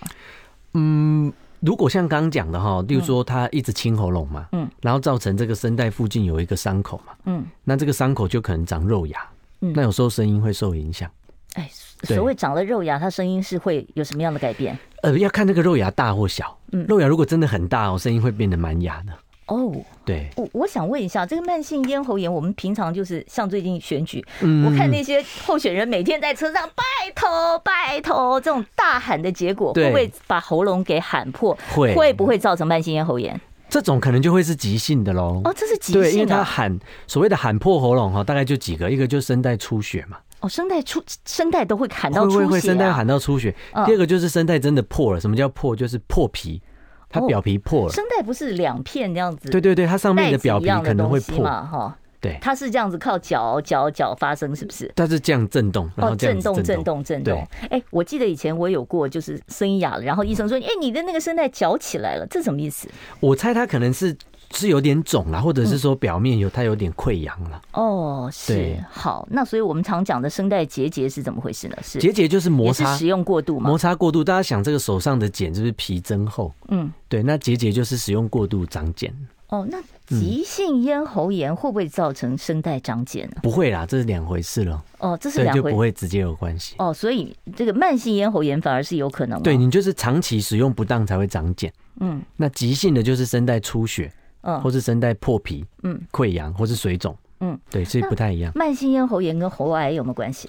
[0.74, 9.18] 嗯，如果像刚刚讲的哈，例如说他一直清喉咙嘛，嗯，然后造成这个声带附近有一个伤口嘛，嗯，那这个伤口就可能长肉芽，
[9.60, 11.08] 嗯，那有时候声音会受影响。
[11.54, 11.68] 哎，
[12.02, 14.78] 所谓长了肉芽，它声音是会有什么样的改变？
[15.02, 16.56] 呃，要看那个肉芽大或小。
[16.72, 19.12] 嗯，肉芽如果真的很大哦，声音会变得蛮哑的。
[19.46, 19.70] 哦，
[20.06, 26.82] 对，我我想问一下，这个慢性咽喉炎，我们平常就是像最近选举，嗯，我看那些候选人每天在车上拜
[27.14, 31.56] 托拜托这种大喊的结果，会不会把喉咙给喊破？
[31.74, 33.38] 会，会不会造成慢性咽喉炎？
[33.68, 35.42] 这种可能就会是急性的喽。
[35.44, 40.16] 哦，这是急性的，对，因为他喊所谓的喊破喉咙哈，大概就几个，一个就是声带出血嘛。
[40.44, 43.54] 哦，声带出声带都会砍到出血，啊，会会声带喊到出血。
[43.86, 45.74] 第二个就是声带真的破了，什么叫破？
[45.74, 46.60] 就是破皮。
[47.08, 49.48] 它表皮破了，声带不是两片这样子？
[49.48, 51.96] 对对对，它上面的表皮可能会破嘛，哈。
[52.20, 54.92] 对，它是这样子靠脚脚脚发生，是不是？
[54.96, 57.46] 它是这样震动，然后震动震动震动。
[57.70, 62.88] 哎，我记得以前我有过，就是声音哑了，然后医生说：“哎，你的那个声带绞起来了，这什么意思？”
[63.20, 64.16] 我猜他可能是。
[64.54, 67.60] 是有点肿啦，或者是说表面有它有点溃疡了。
[67.72, 71.76] 哦，是好，那所以我们常讲的声带结节是怎么回事呢？
[71.82, 73.68] 是结节就是摩擦使用过度嘛？
[73.68, 76.52] 摩擦过度，大家想这个手上的茧是不是皮增厚？
[76.68, 79.12] 嗯，对，那结节就是使用过度长茧。
[79.48, 83.36] 哦，那急性咽喉炎会不会造成声带长茧呢？
[83.42, 84.82] 不会啦，这是两回事了。
[84.98, 86.74] 哦，这是两回，就不会直接有关系。
[86.78, 89.40] 哦，所以这个慢性咽喉炎反而是有可能。
[89.42, 91.72] 对，你就是长期使用不当才会长茧。
[92.00, 94.10] 嗯，那急性的就是声带出血。
[94.44, 98.52] 嗯，或是声带破皮，嗯，溃疡或是水肿，嗯，对，所以不太一样。
[98.54, 100.48] 慢性咽喉炎跟喉癌有没有关系？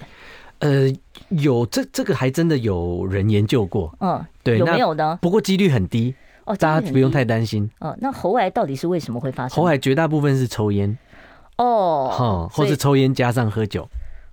[0.58, 0.90] 呃，
[1.30, 5.18] 有，这这个还真的有人研究过，嗯，对，有没有呢？
[5.20, 7.70] 不过几率很低哦，大家不用太担心。
[7.80, 9.56] 哦，那喉癌到底是为什么会发生？
[9.56, 10.96] 喉癌绝大部分是抽烟，
[11.58, 13.88] 哦，或是抽烟加上喝酒，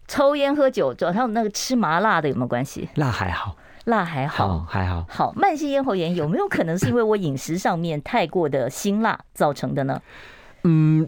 [0.08, 2.88] 抽烟喝酒，还有那个吃麻辣的有没有关系？
[2.96, 3.56] 辣还好。
[3.86, 5.06] 辣还好，好，还好。
[5.10, 10.02] 好，慢性咽喉炎有没有可能是因为我饮食上面太过的辛辣造成的呢？
[10.64, 11.08] 嗯，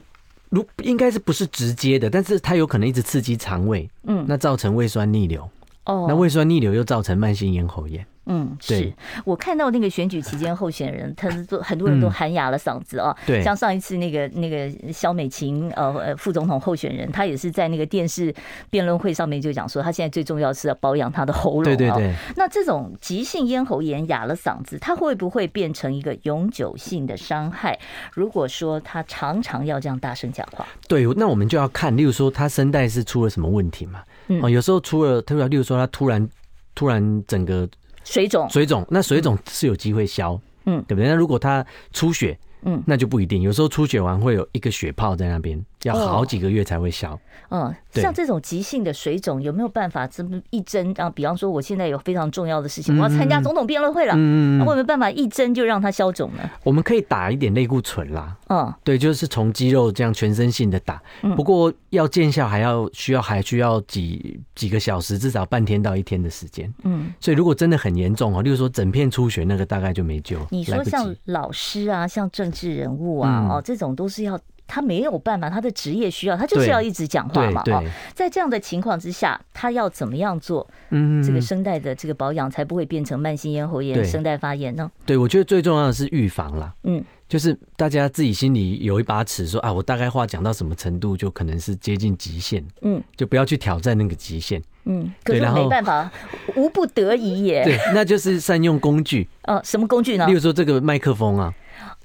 [0.50, 5.50] 如应该是不是直接的，但是它有可能一直刺激肠胃，嗯，那造成胃酸逆流，
[5.86, 8.06] 哦，那胃酸逆流又造成慢性咽喉炎。
[8.28, 8.92] 嗯，是
[9.24, 13.16] 我看到那个选举期间候选人，他是都很多人都喊哑了嗓子啊。
[13.26, 18.34] 对，像上一次那个那个肖美琴呃呃副总统候选人，他也是在那个电视
[18.72, 21.64] 辩论会上面就讲说，他现在最重要是要保养他的喉咙。
[21.64, 22.14] 对对对。
[22.36, 27.78] 那这种急性咽喉炎哑了嗓子，他会不会变成一个永久性的伤害？
[28.14, 34.02] 如果说他常常要这样大声讲话，对，那我们就要看，例如说他声带是出了什么问题嘛？
[34.42, 36.28] 哦，有时候出了，特别例如说他突然
[36.74, 37.70] 突然整个。
[38.06, 41.10] 水肿，水肿，那水肿是有机会消，嗯，对不对？
[41.10, 43.42] 那如果他出血，嗯，那就不一定。
[43.42, 47.18] 有时候出血完会有一个血泡在那边，要好几个月才会消。
[47.50, 50.92] 嗯，像这种急性的水肿，有没有办法这么一针？
[50.98, 56.50] 啊，比方说我现在有非常重要的事情，我要参加总统辩论会了，嗯，那我有没有办法一针就让它消肿呢？
[56.64, 61.00] 我们可以打一点类固醇啦，嗯，对，就是从肌肉这样全身性的打。
[61.36, 66.74] 不过要见效还要需要还需要几几个小时，至少半天到一天的时间。
[66.84, 70.40] 嗯，所以如果真的很严重哦，例如说整片出血，那个大概就没救。
[70.50, 74.40] 你说像老师啊，像政治人物啊，哦，这种都是要。
[74.68, 77.62] 他没有办法，他的职业需要，他就是要一直讲话嘛。
[77.68, 80.68] 哦，在这样的情况之下，他要怎么样做？
[80.90, 84.90] 嗯，这个声带的这个保养才不会变成慢性咽喉炎、声带发炎呢？
[85.06, 86.74] 对，我觉得最重要的是预防啦。
[86.84, 92.66] 嗯，就是大家自己心里有一把尺，说啊，我大概话讲到什么程度，就可能是接近极限。
[92.82, 94.62] 嗯，就不要去挑战那个极限。
[94.86, 96.12] 嗯，可是没办法，
[96.56, 97.64] 无不得已也。
[97.66, 99.28] 对，那就是善用工具。
[99.44, 100.26] 呃，什么工具呢？
[100.28, 101.54] 例如说这个麦克风啊。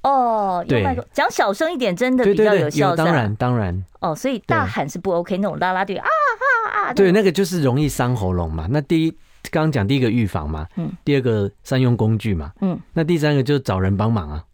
[0.02, 2.94] 哦，用麦克讲小声一点，真的比较有效。
[2.96, 3.84] 当然，当然。
[4.00, 6.94] 哦，所以大喊是不 OK，那种拉拉队啊啊啊！
[6.94, 8.66] 对，那个就是容易伤喉咙嘛。
[8.70, 9.10] 那第一，
[9.50, 14.44] 刚刚讲第一个预防嘛，嗯，第二个善用工具嘛，嗯，那第三个就是找人帮忙啊。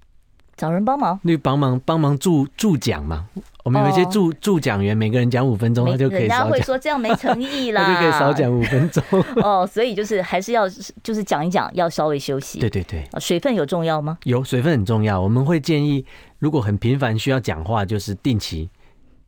[0.56, 3.26] 找人帮忙，那帮忙帮忙助助讲嘛？
[3.66, 6.20] 我们有一些助助讲员，每个人讲五分钟，他就可以。
[6.20, 9.02] 人家会说这样没诚意啦， 他就可以少讲五分钟。
[9.42, 10.68] 哦，所以就是还是要
[11.02, 12.60] 就是讲一讲，要稍微休息。
[12.60, 14.18] 对对对，水分有重要吗？
[14.22, 15.20] 有，水分很重要。
[15.20, 16.06] 我们会建议，
[16.38, 18.70] 如果很频繁需要讲话，就是定期，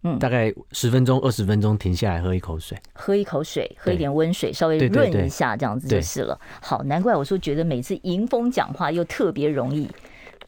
[0.04, 6.38] 嗯，大概十分钟、二十分钟停下来喝一口水，喝一口水，喝一点温水，稍微润一下，这样子就是了。
[6.62, 9.88] 好，难怪我说觉得每次迎风讲话又特别容易。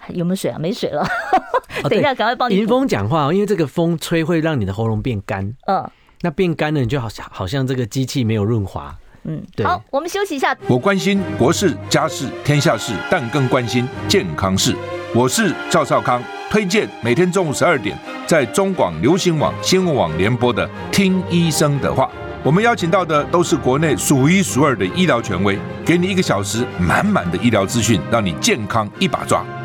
[0.09, 0.59] 有没有水啊？
[0.59, 1.07] 没水了。
[1.89, 2.57] 等一下，赶快帮你。
[2.57, 5.55] 迎风讲话，因为这个风吹会让你的喉咙变干。
[5.67, 5.89] 嗯，
[6.23, 8.95] 那变干了，你就好像好像这个机器没有润滑。
[9.25, 9.65] 嗯，对。
[9.65, 10.57] 好，我们休息一下。
[10.67, 14.75] 我关心国事、家事、天下事，但更关心健康事。
[15.15, 22.05] 我是赵少康，推荐每天中午十二点在中广流行网、新闻网联播的《听医生的话》。
[22.43, 29.45] 我们邀请到的都是国内数一数二的医疗权威，给你一个小时满满的医疗资讯，让你健康一把抓。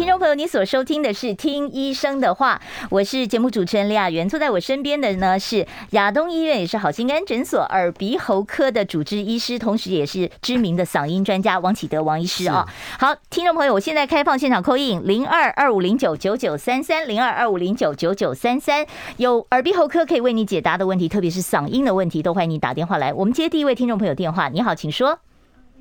[0.00, 2.58] 听众朋友，你所收听的是《听医生的话》，
[2.88, 4.26] 我是节目主持人李雅媛。
[4.26, 12.66] 坐在我身边的呢是亚东医院，也是好心肝诊所耳鼻喉科的主治医师，同时也是知名的嗓音专家王启德王医师啊。
[12.98, 18.86] 好，听众朋友，我现在开放现场 call in 零二二五零九九九三三零二二五零九九九三三，
[19.18, 23.12] 有耳鼻喉科可以为你解答的问题，特别是嗓音的问题，都欢迎你打电话来。
[23.12, 25.18] 我们接第一位听众朋友电话，你好，请说。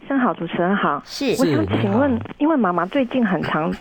[0.09, 3.71] 医生好，主持人好，是，我想请问，因为妈妈最近很常，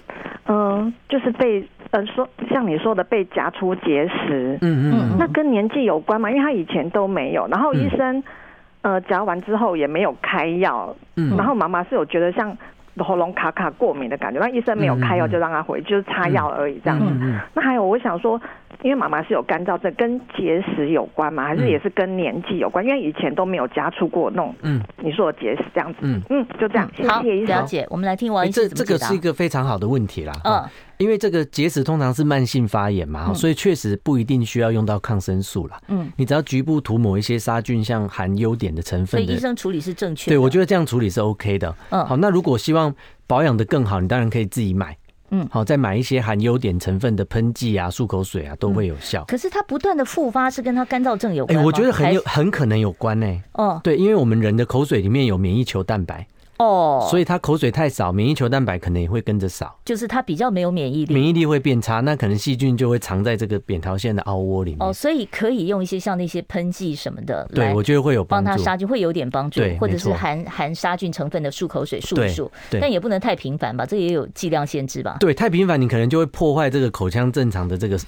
[0.44, 6.30] 嗯、呃，就是被呃说像你说的被夹出结石，嗯嗯，那跟年纪有关吗？
[6.30, 8.18] 因为她以前都没有，然后医生、
[8.82, 12.54] 嗯、呃夹完之后也没有开药，嗯，然后妈妈是有觉得像。
[13.00, 17.14] 喉咙卡卡过敏的感觉，那医生没有开药，就让她回，就是擦药而已这样子。
[17.54, 18.40] 那还有，我想说，
[18.82, 21.44] 因为妈妈是有干燥症，跟结石有关吗？
[21.44, 22.84] 还是也是跟年纪有关？
[22.84, 25.98] 因为以前都没有加出过那种，嗯，你说的结石这样子。
[26.02, 26.88] 嗯嗯，就这样。
[26.96, 27.56] 谢谢医生。
[27.56, 27.86] 了解。
[27.90, 28.68] 我们来听王医生。
[28.68, 30.32] 这这个是一个非常好的问题啦。
[30.44, 30.64] 嗯。
[30.98, 35.80] 因为这个结石通常是慢性发炎嘛，所以确实不一定需要用到抗生素啦。
[35.86, 40.34] 嗯，你只要局部涂抹一些杀菌，像含优碘的成分的，所以医生处理是正确的。
[40.34, 41.72] 对，我觉得这样处理是 OK 的。
[41.90, 42.92] 嗯，好，那如果希望
[43.28, 44.96] 保养的更好，你当然可以自己买。
[45.30, 49.24] 嗯，好，再买一些含优点成分的喷剂啊、漱口水啊，都会有效。
[49.24, 51.62] 可是它不断的复发，是跟它干燥症有关吗？
[51.62, 53.42] 哎，我觉得很有很可能有关呢。
[53.52, 56.26] 哦，对，因为我们人的口水里面有免疫球蛋白。
[56.58, 64.78] 哦，所以他口水太少，免疫球蛋白可能也会跟着少，就是他比较没有免疫力，免疫力会变差，那可能细菌就会藏在这个扁桃腺的凹窝里面。
[64.80, 75.16] 哦，所以可以用一些像那些喷剂什么的，对我觉得会有帮助，帮他杀菌会有点帮助，或者是含含杀菌成分的漱口水漱一漱，但也不能太频繁吧，这也有剂量限制吧？
[75.20, 77.98] 对，太频繁你可能就会破坏这个口腔正常的这个。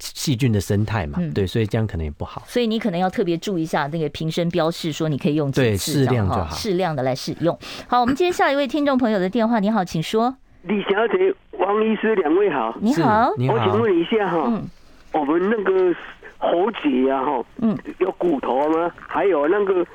[0.00, 2.42] 细菌的生态嘛，嗯、对，所以这样可能也不好。
[2.46, 7.56] 所以你可能要特别注意一下那个瓶身标示，说你可以用几次，适量就好，适量的来使用。
[7.86, 9.60] 好，我们接下一位听众朋友的电话。
[9.60, 10.34] 你好，请说。
[10.62, 13.54] 李小姐、王医师两位好，你好，你好。
[13.54, 14.68] 我请问一下哈，嗯、
[15.12, 15.94] 我们那个
[16.38, 18.90] 喉结呀哈，嗯，有骨头吗？
[18.96, 19.86] 还有那个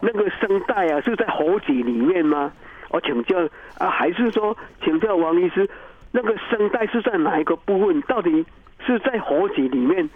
[0.00, 2.52] 那个声带啊，是在喉结里面吗？
[2.90, 3.38] 我请教
[3.78, 5.68] 啊，还是说请教王医师，
[6.10, 8.00] 那个声带是在哪一个部分？
[8.02, 8.44] 到底？
[8.86, 10.08] 是在喉结里面，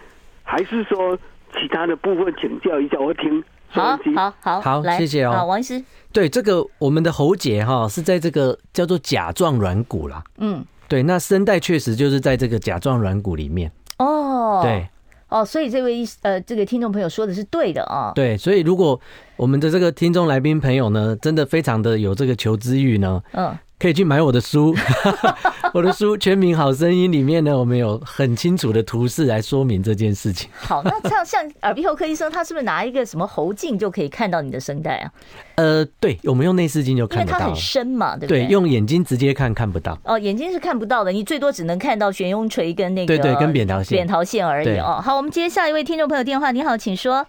[0.43, 1.17] 还是说
[1.53, 2.33] 其他的部分？
[2.39, 3.43] 请教一下，我听。
[3.69, 5.33] 好好好，好，谢谢哦。
[5.33, 5.83] 好，王医师。
[6.13, 10.23] 对，这个我们的喉结哈是在这个叫做甲状软骨啦。
[10.37, 13.69] 嗯，对，那声带确实就是在这个甲状软骨里面。
[13.97, 14.87] 哦，对，
[15.27, 18.13] 哦，所以这位呃这个听众朋友说的是对的啊。
[18.15, 18.99] 对，所以如果
[19.35, 23.53] 我们的这个听众来宾朋友呢，真的非常的有这个求知欲呢，嗯。
[23.79, 24.75] 可以去买我的书，
[25.71, 30.49] 我的书《全民好声音》里面呢，我们有很清楚的图示来说明这件事情。
[30.57, 35.11] 好，那像像耳鼻喉科医生，他是不是拿一个什么喉镜就可以看到你的声带啊？
[35.57, 38.45] 呃，对，我们用内视镜就看得到，因为它很深嘛，对不对？
[38.45, 39.95] 对，用眼睛直接看看不到。
[40.03, 44.99] 哦，眼睛是看不到的，你最多只能看到悬雍垂跟那个对对，跟扁桃腺扁桃腺而已哦。
[45.03, 47.23] 好，我们接下一位听众朋友电话，你好，请说。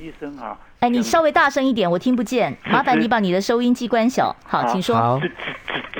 [0.00, 0.58] 医生好。
[0.80, 2.56] 哎，你稍微大声一点，我听不见。
[2.70, 4.34] 麻烦你把你的收音机关小。
[4.44, 4.96] 好，请说。
[4.96, 5.28] 好，主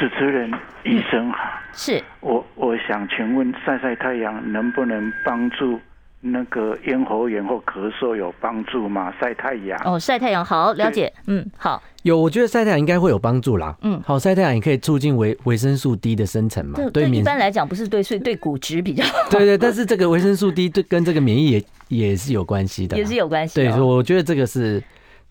[0.01, 0.53] 主持人
[0.85, 1.39] 医生好。
[1.73, 2.03] 是。
[2.21, 5.81] 我我想请问，晒晒太阳能不能帮助
[6.25, 9.13] 那个咽喉炎或咳嗽有帮助吗？
[9.21, 9.79] 晒太阳。
[9.85, 11.13] 哦，晒太阳好，了解。
[11.27, 11.83] 嗯，好。
[12.05, 13.77] 有，我觉得晒太阳应该会有帮助啦。
[13.83, 16.79] 嗯，好，晒太阳也可以促进维维生素 D 的生成嘛。
[16.93, 19.31] 对，一般来讲不是对，所 以对骨质比较 好。
[19.31, 23.57] 对对，但是这个维生素 D 对跟这个免疫也也是有关系的，也是有关系。
[23.57, 24.83] 对，所以我觉得这个是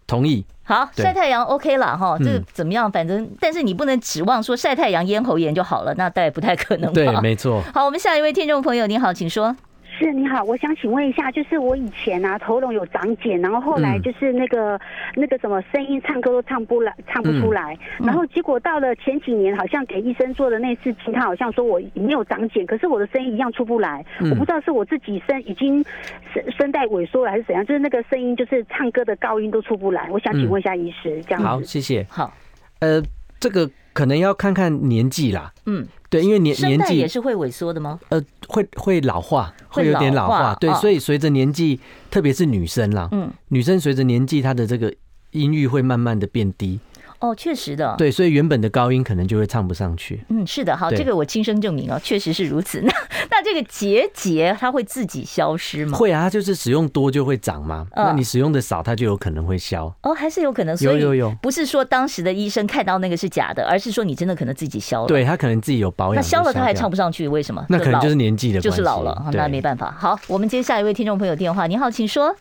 [0.05, 0.45] 同意。
[0.63, 2.89] 好，晒太阳 OK 了哈，这个怎么样？
[2.89, 6.91] 反正，但是你不能指望说晒太阳咽喉炎就好了，那大概不太可能。
[6.93, 7.61] 对，没错。
[7.73, 9.53] 好，我们下一位听众朋友，你好，请说。
[9.99, 14.79] 是，你好，我想请问一下，就是我以前啊喉咙有长茧，然后后来就是那个、嗯、
[15.15, 25.83] 那个什么声音唱歌都唱不来，唱不出来，嗯、然后结果到了前几年，好像给医生做的那次镜，他好像说我没有长茧，可是我的声音一样出不来，嗯、我不知道是我自己声已经
[26.33, 31.43] 声声带萎缩了还是怎样，就是那个声音就是唱歌的高音都出不来，我想请问一下医师，这样。
[31.43, 32.05] 好，谢谢。
[32.09, 32.33] 好，
[32.79, 33.03] 呃，
[33.39, 35.51] 这个可能要看看年纪啦。
[35.65, 35.85] 嗯。
[36.11, 37.97] 对，因为年年纪也是会萎缩的吗？
[38.09, 40.53] 呃，会会老化，会有点老化。
[40.59, 41.79] 对，所以随着年纪，
[42.11, 44.93] 特别是女生啦，嗯，女生随着年纪，她的这个
[45.31, 46.81] 音域会慢慢的变低。
[47.21, 50.23] 哦，确实的，对，所以原本的高音可能就会唱不上去。
[50.29, 52.81] 嗯，是的，好，这个我亲身证明哦，确实是如此。
[52.81, 52.91] 那
[53.29, 55.95] 那这个结节它会自己消失吗？
[55.97, 57.85] 会啊，它就是使用多就会长嘛。
[57.91, 59.85] 哦、那你使用的少，它就有可能会消。
[60.01, 60.75] 哦，还是有可能。
[60.75, 65.07] 所以有有有，不是说当时的医生看到那个是假的，而是说你真的可能自己消了。
[65.07, 66.15] 对，他可能自己有保养。
[66.15, 67.63] 那消了他还唱不上去，为什么？
[67.69, 69.95] 那可能就是年纪的就是老了，那没办法。
[69.97, 72.35] 好，我们接下一位听众朋友电话，你好，请说。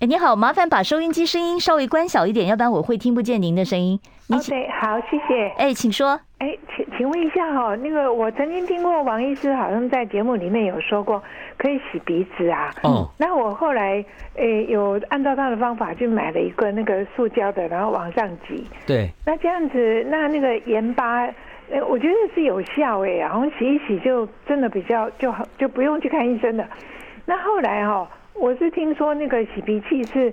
[0.00, 4.00] 哎，你好，麻烦把收音机声音稍微关小一点，要不然我会听不见您的声音。
[4.28, 5.46] 你 OK，好，谢谢。
[5.58, 6.18] 哎，请说。
[6.38, 11.22] 哎，请请问一下哈，那个我曾经听过王医师好像在节目里面有说过
[11.58, 12.70] 可以洗鼻子啊。
[12.82, 13.10] 哦。
[13.18, 14.02] 那我后来
[14.36, 18.66] 诶有按照他的方法去买了一个那个塑胶的，然后往上挤。
[18.86, 19.10] 对。
[19.26, 21.26] 那这样子，那那个盐巴，
[21.70, 26.66] 哎，我觉得是有效哎，然后洗一洗就真的比较就好，就不用去看医生了。
[27.26, 28.08] 那后来哈。
[28.40, 30.32] 我是听说那个洗鼻器是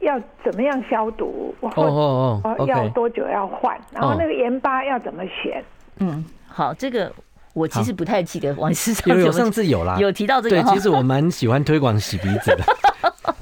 [0.00, 5.64] 要怎么样消毒，哦哦哦，要多久要换，然后那个盐巴要怎么选？
[6.00, 7.10] 嗯，好，这个
[7.54, 10.62] 我其实不太记得王医师有 有上次有啦，有提到这个。
[10.62, 12.64] 对，其实我蛮喜欢推广洗鼻子的，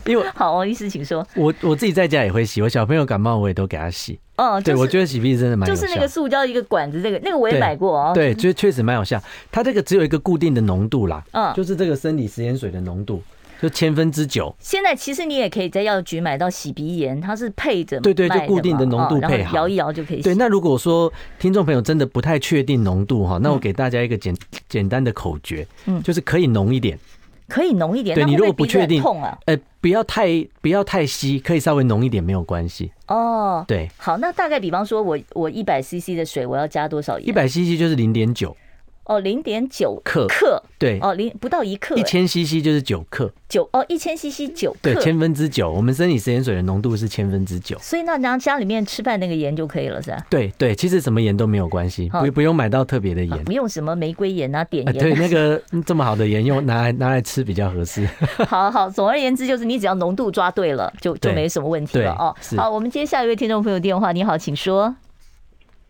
[0.07, 1.27] 因 为好，王医师请说。
[1.35, 4.21] 我我自己在家也会洗，我小朋友感冒我也都给他洗。
[4.37, 8.13] 哦，对，我觉得洗鼻子真的蛮就是那个塑胶一个管子，这个那个我也买过哦。
[8.15, 9.21] 对，就确实蛮有效。
[9.51, 13.21] 它这个只有一个固定的浓度啦，嗯，就是这个生理食盐水的浓度。
[13.61, 14.55] 就千分之九。
[14.59, 20.23] 现在其实你也可以在药局买到洗鼻盐，它是配着对对，就固定的浓度配好，摇一摇就可以洗。
[20.23, 24.35] 对，那如果说听众朋友真的不太确定浓度哈，那我给大家一个简
[24.69, 26.99] 简单的口诀，嗯，就是可以浓一点，
[27.49, 28.15] 可以浓一点。
[28.15, 30.27] 对，你如果不确定痛啊，呃，不要太
[30.61, 32.91] 不要太稀，可以稍微浓一点没有关系。
[33.09, 37.29] 哦，对，好，那大概比方说我我一百 CC 的水，我要加多少盐？
[37.29, 38.57] 一百 CC 就是零点九。
[39.07, 50.25] 哦，零点九克克，对，哦，零不到一克，一千 CC 就是九克，九哦，一千 CC 九克，对，千分之九，我们生理食盐水的浓度是千分之九，所以那拿家里面吃饭那个盐就可以了，是吧？
[50.31, 58.09] 对对，其实什么盐都没有关系，不不用买到特别的盐，不用什么玫瑰盐啊、碘盐，对，那个这么好的盐用拿来拿来吃比较合适。
[58.49, 62.35] 好好，总而言之就是你只要浓度抓对了，就就没什么问题了哦。
[62.57, 64.97] 好，我们接下一位听众朋友电话，你好，请说。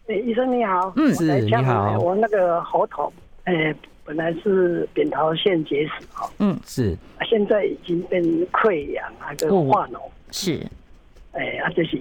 [0.06, 3.12] 哎，医生你好，嗯，是你好，我那个喉头。
[3.44, 6.96] 哎、欸，本来是扁桃腺结石哈，嗯，是，
[7.28, 9.98] 现在已经变溃疡，还跟化脓，
[10.30, 10.66] 是，
[11.32, 11.98] 哎，啊，这些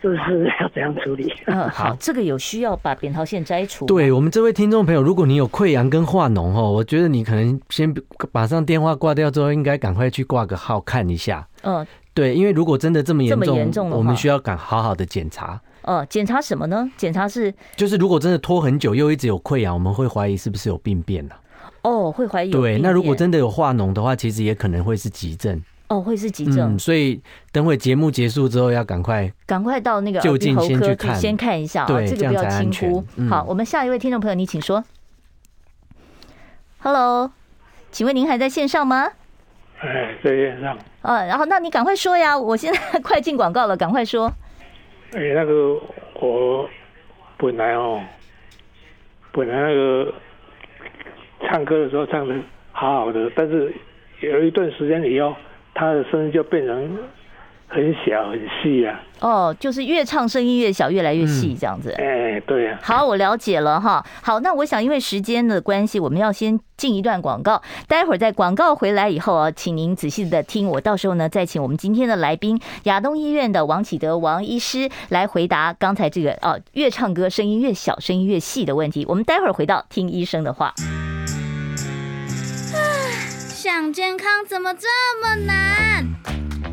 [0.00, 0.18] 就是
[0.60, 1.32] 要怎样处理？
[1.46, 3.86] 嗯，好， 这个有需要把扁桃腺摘除。
[3.86, 7.92] 对我们这位听众朋友，如果你有溃疡跟化脓哦，我觉得你可能先
[8.30, 11.44] 马上电话挂掉之后，应该赶快去挂个号看一下。
[11.62, 11.84] 嗯，
[12.14, 15.60] 对，因为如果真的这么严重，这么严重，我们需要赶好好的检查。
[15.88, 16.86] 哦，检查什么呢？
[16.98, 21.40] 检查是就是如果真的拖很久，又一直有溃疡，我们会怀疑是不是有病变了。
[21.80, 22.50] 哦，会怀疑。
[22.50, 25.62] 对，那如果真的有化脓的话，其实也可能会是急症。
[25.88, 26.74] 哦，会是急症。
[26.74, 27.18] 嗯，所以
[27.52, 31.86] 等会节目结束之后，要赶快赶快到那个就近先去看，先看一下。
[31.86, 33.02] 对，这个不要轻忽。
[33.30, 34.84] 好，我们下一位听众朋友，你请说。
[36.80, 37.32] Hello，
[37.90, 39.10] 请问您还在线上吗？
[39.80, 40.76] 哎，在线上。
[41.00, 44.30] 啊，然后那你赶快说呀，我现在快进广告了，赶快说。
[45.12, 45.80] 哎、欸，那个
[46.14, 46.68] 我
[47.36, 48.02] 本来哦，
[49.32, 50.12] 本来那个
[51.42, 52.34] 唱歌的时候唱的
[52.72, 53.72] 好好的，但是
[54.20, 55.34] 有一段时间以后，
[55.74, 56.98] 他的声音就变成。
[57.70, 58.98] 很小很细啊！
[59.20, 61.90] 哦，就是越唱声音越小，越来越细，这样子。
[61.98, 62.78] 哎、嗯，对啊。
[62.82, 64.02] 好，我了解了哈。
[64.22, 67.60] 好，那我想因为时间的关系，我们要先进一段广告。
[67.86, 79.04] 待会儿在广告回来以后啊，请您仔细的听，我到时候呢再请我们今天的来宾亚东医院的王启德王医师来回答刚才这个哦，越唱歌声音越小，声音越细的问题。
[79.06, 80.72] 我们待会儿回到听医生的话。
[83.46, 84.88] 想健康怎么这
[85.20, 86.37] 么难？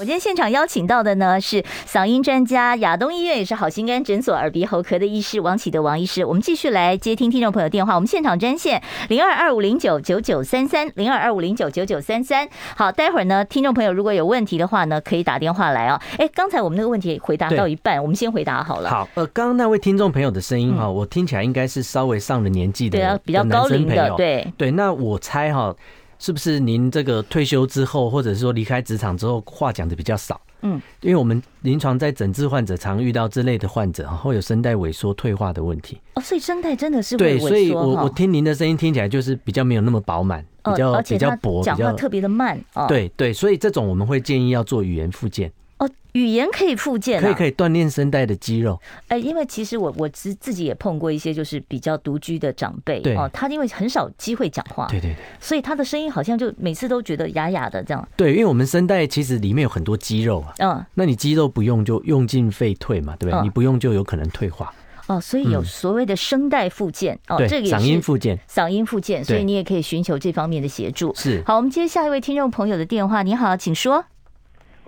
[0.00, 6.24] 我今天现场邀请到的呢是嗓音专家，亚东医院也是好心肝诊所耳鼻喉科的医师王启德王医师。
[6.24, 12.48] 我们继续来接听听众朋友电话，我们现场专线零二二五零九九九三三零二二五零九九九三三。
[12.74, 16.00] 好，待会儿呢，听众朋友如果有问题的话呢，可以打电话来哦。
[16.16, 18.88] 哎，刚才我们那个问题回答到一半，我们先回答好了。
[18.88, 24.70] 好，呃，刚刚那位听众朋友的声音哈，我听起来应该是稍微上了年纪的，对啊，比较高龄的，对对。
[24.70, 25.76] 那我猜哈，
[26.20, 30.40] 是不是您这个退休之后，或者是说离开职场之后，话讲的比较少？
[30.62, 35.98] 嗯，因为我们临床在诊治患者，常遇到这类的患者，会有声带萎缩退化的问题。
[36.14, 42.62] 哦，所以声带真的是对，所以我我听您的声音听起来就是比较没有那么饱满，比较比较薄，讲话特别的慢。
[42.86, 45.50] 对对，所以这种我们会建议要做语言复健。
[45.80, 48.78] 哦，语言可以复健，可以可以锻炼声带的肌肉。
[49.08, 58.08] 哎，因为其实我我自自己也碰过一些就是比较独居的长辈，哦，他因为很少机会讲话，对对对，所以他的声音好像就每次都觉得哑哑的这样。
[58.14, 63.42] 对，因为我们声带其实里面有很多肌肉啊，嗯，那你肌肉不用就用进废退嘛，对不对？
[63.42, 64.72] 你不用就有可能退化。
[65.06, 71.12] 哦，所以有所谓的声带复健哦，这个也是嗓音复健，嗓音复健，所以你也可以寻求这方面的协助。
[71.16, 73.22] 是，好，我们接下一位听众朋友的电话。
[73.22, 74.04] 你好，请说。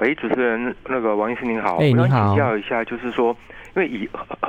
[0.03, 3.37] 喂，主持人，那个王医师您好，哎，你好，我想请教一下，就是说。
[3.75, 4.07] 因为以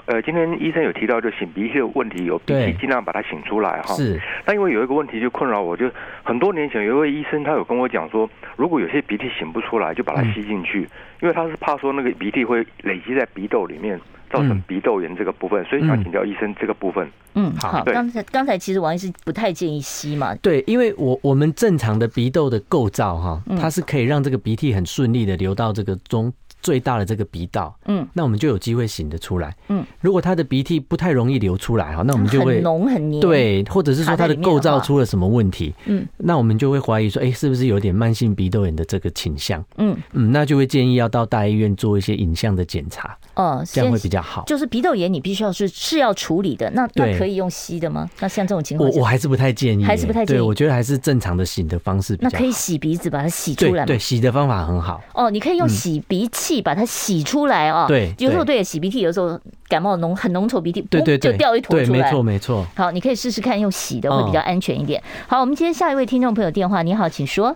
[0.08, 3.94] 呃，今天医生有提到，就擤鼻涕的问题，有鼻涕尽量把它擤出来哈。
[3.94, 4.20] 是。
[4.46, 5.90] 那因为有一个问题就困扰我，就
[6.24, 10.82] 很多年前有一位医生，他有跟我讲说，如果有些鼻涕擤不出来，就把它吸进去，
[11.22, 13.98] 因为他是怕说那个鼻涕会累积在鼻窦里面，
[14.34, 17.08] 造成鼻窦炎这个部分，所以想请教医生这个部分。
[17.36, 17.84] 嗯，好。
[17.86, 20.34] 刚才刚才其实王医师不太建议吸嘛。
[20.42, 26.34] 对，因为我我们正常的鼻窦的构造哈，它是可以让这个鼻涕很顺利的流到这个中。
[26.62, 29.86] 最大的这个鼻道，嗯，那我们就有机会醒得出来，嗯。
[30.00, 39.62] 如果他的鼻涕不太容易流出来哈，那我们就会很浓很黏，对，或者是说他的构造出了什么问题，嗯，那我们就会怀疑说，哎，是不是有点慢性鼻窦炎的这个倾向？
[39.76, 44.44] 嗯嗯，那就会建议要到大医院做一些影像的检查，哦，这样会比较好。
[44.48, 48.10] 就是鼻窦炎，你必须要是是要处理的，那那可以用吸的吗？
[48.20, 50.40] 那像这种情况，我我还是不太建议，还是不太建议。
[50.40, 52.32] 对，我觉得还是正常的擤的方式比较好。
[52.34, 53.86] 那可以洗鼻子把它洗出来吗？
[53.86, 55.00] 对，洗的方法很好。
[55.14, 57.44] 哦，你可以用洗鼻器把它洗出。
[57.44, 57.86] 来哦！
[57.90, 62.00] 对，有时候对洗鼻涕，有时候感冒浓很浓稠鼻涕，对对对，就掉一坨出来。
[62.00, 62.66] 没错没错。
[62.74, 65.04] 好，你可以试试看用洗的，会比较安全一点。
[65.28, 66.82] 好，我们接下一位听众朋友电话。
[66.82, 67.54] 你好，请说。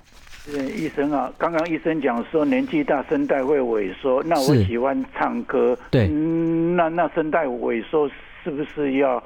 [0.76, 8.10] 医生啊，刚刚医生讲说年纪大声带会萎缩，那我喜欢唱歌，对，嗯，那那声带萎缩
[8.43, 9.22] 是不是要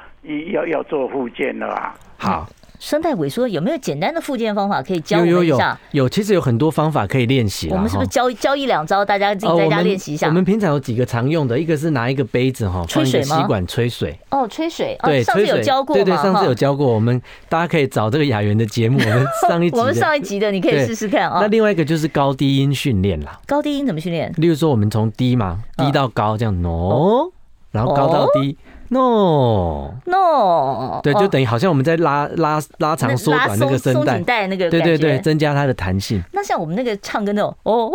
[0.53, 1.95] 要要做复健了啊？
[2.17, 2.47] 好。
[2.81, 5.79] 声带萎缩有没有简单的复健方法可以教我们一下？
[5.91, 7.69] 有有有，其实有很多方法可以练习。
[7.69, 10.25] 我们是不是教教一两招，大家自己在家练习一下？
[10.25, 13.39] 我们平常有几个常用的，一个是拿一个杯子哈，吹水吗？
[13.39, 14.19] 吸管吹水。
[14.31, 14.97] 哦，吹水。
[15.03, 15.95] 对，上次有教过。
[15.95, 16.91] 对对，上次有教过。
[16.91, 19.77] 我们大家可以找这个雅媛的节目，我们 上一集。
[19.77, 21.37] 我们上一集的，你可以试试看啊。
[21.39, 23.39] 那另外一个就是高低音训练啦。
[23.45, 24.33] 高低音怎么训练？
[24.37, 27.29] 例如说，我们从低嘛，低到高这样，no，
[27.69, 28.57] 然后高到低。
[28.93, 36.21] No No，对，就等于好像我们在拉拉拉长缩短那个声带，那个对对对，增加它的弹性。
[36.33, 37.93] 那像我们那个唱歌那种，哦哦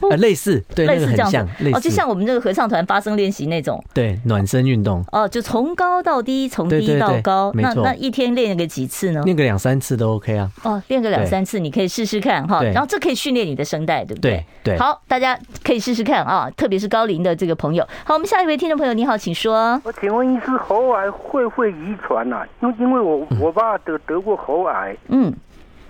[0.00, 5.04] 哦哦，类似，对，那个很像，哦，就像我们这个合唱团发声练习那种，对，暖身运动。
[5.12, 9.20] 哦，就从高到低，从低到高，那那一天练个几次呢？
[9.24, 10.50] 练个两三次都 OK 啊。
[10.62, 12.62] 哦，练个两三次，你可以试试看哈。
[12.62, 14.42] 然后这可以训练你的声带，对不对？
[14.62, 14.78] 对。
[14.78, 17.86] 好，大家可以试试看啊，特别是高龄的这个朋友。
[18.04, 19.78] 好，我们下一位听众朋友，你好，请说。
[19.84, 20.84] 我请问医师喉。
[20.94, 22.44] 癌会不会遗传呐？
[22.60, 24.96] 因因为我我爸得得过喉癌。
[25.08, 25.34] 嗯，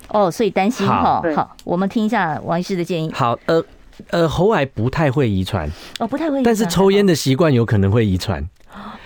[0.08, 1.20] 哦，所以担心哈。
[1.34, 3.12] 好，我们听一下王医师的建议。
[3.12, 3.62] 好，呃
[4.10, 5.68] 呃，喉癌不太会遗传。
[5.98, 6.44] 哦，不太会遗传。
[6.44, 8.48] 但是抽烟的习惯有可能会遗传。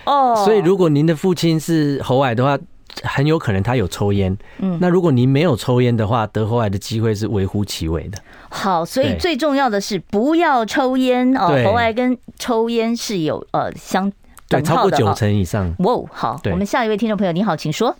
[0.05, 0.35] 哦。
[0.45, 2.57] 所以如果您的父亲是喉癌的话，
[3.03, 4.37] 很有可能他有抽烟。
[4.59, 4.77] 嗯。
[4.79, 8.17] 那如果您没有抽烟的话，得喉癌的机会是微乎其微的。
[8.49, 11.47] 好，所以最重要的是不要抽烟哦。
[11.65, 14.09] 喉癌跟抽烟是有呃相。
[14.49, 15.73] 对，超过九成以上。
[15.79, 17.95] 哇，好，我们下一位听众朋友，你好，请说。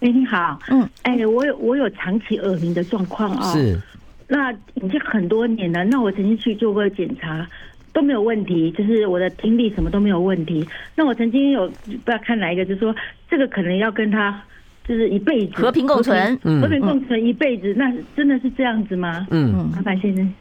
[0.00, 3.52] 哎，你好，嗯，哎，我有我有长期耳鸣的状况啊。
[3.52, 3.80] 是。
[4.28, 7.44] 那已经很多年了，那我曾经去做过检查，
[7.92, 10.64] 都没有问题，就是我的听力什么都没有问题。
[10.94, 12.94] 那我曾经有不知道看哪一个，就是说
[13.28, 14.40] 这个可能要跟他
[14.86, 19.26] 就是一辈子和平共存，和平共存一辈子，那真的是这样子吗？
[19.30, 20.34] 嗯，麻烦先生。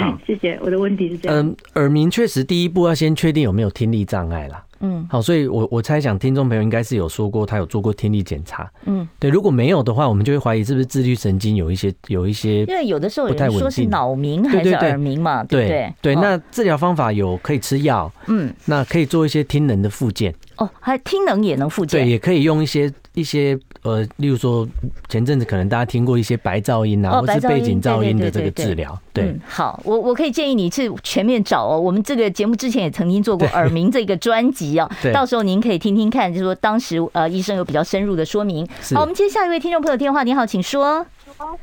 [0.00, 0.58] 好， 谢谢。
[0.62, 1.38] 我的问题是这样。
[1.38, 4.64] 嗯，耳鸣确实第一步要先确定有没有听力障碍啦。
[4.80, 8.70] 嗯，好，所以我我猜想听众朋友应该是有说过他有做过听力检查。
[8.84, 15.94] 嗯，对，如果没有的话，我们就会怀疑是不是自律神经有一些有一些，因为有的时候有人说是脑鸣还是耳鸣嘛，对不对？
[16.02, 20.34] 对，那治疗方法有可以吃药，嗯，那可以做一些听能的附件。
[20.56, 24.66] 哦，还听能也能附件，对，也可以用一些一些呃，例如说
[25.08, 28.98] 前阵子可能大家听过一些白噪音啊，或是背景噪音的这个治疗。
[29.12, 31.78] 对，好，我我可以建议你去全面找哦。
[31.78, 38.66] 我们这个节目之前也曾经做过耳鸣这个专辑哦，到时候您可以听听看，就是说当时呃医生有比较深入的说明。
[38.94, 41.06] 好，我们接下一位听众朋友电话，你好，请说。
[41.38, 41.58] 嗯，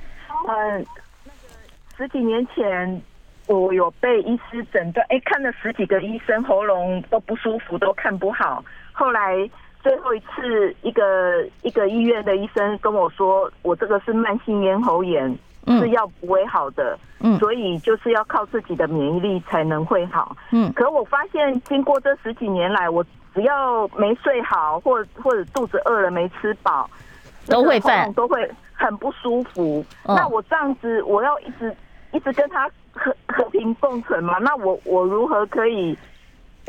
[0.46, 0.86] 那个
[1.98, 3.02] 十几年前。
[3.48, 8.64] 我有被医师诊断，哎，看了十几个医生，喉咙都不舒服，都看不好。
[8.94, 9.36] 后来
[9.84, 15.36] 最后一次，一个一个医院的医生跟我说，我这个是慢性咽喉炎，
[15.68, 20.36] 是药不会好的，嗯，所以就是要靠自己的免疫力才能会好。
[20.52, 23.04] 嗯，可我发现经过这十几年来，我
[23.34, 26.90] 只要没睡好，或或者肚子饿了没吃饱，
[27.48, 29.86] 都会犯，都会很不舒服。
[30.06, 31.76] 那我这样子，我要一直
[32.12, 32.70] 一直跟他。
[32.94, 34.38] 和和平共存嘛？
[34.40, 35.98] 那我我如何可以？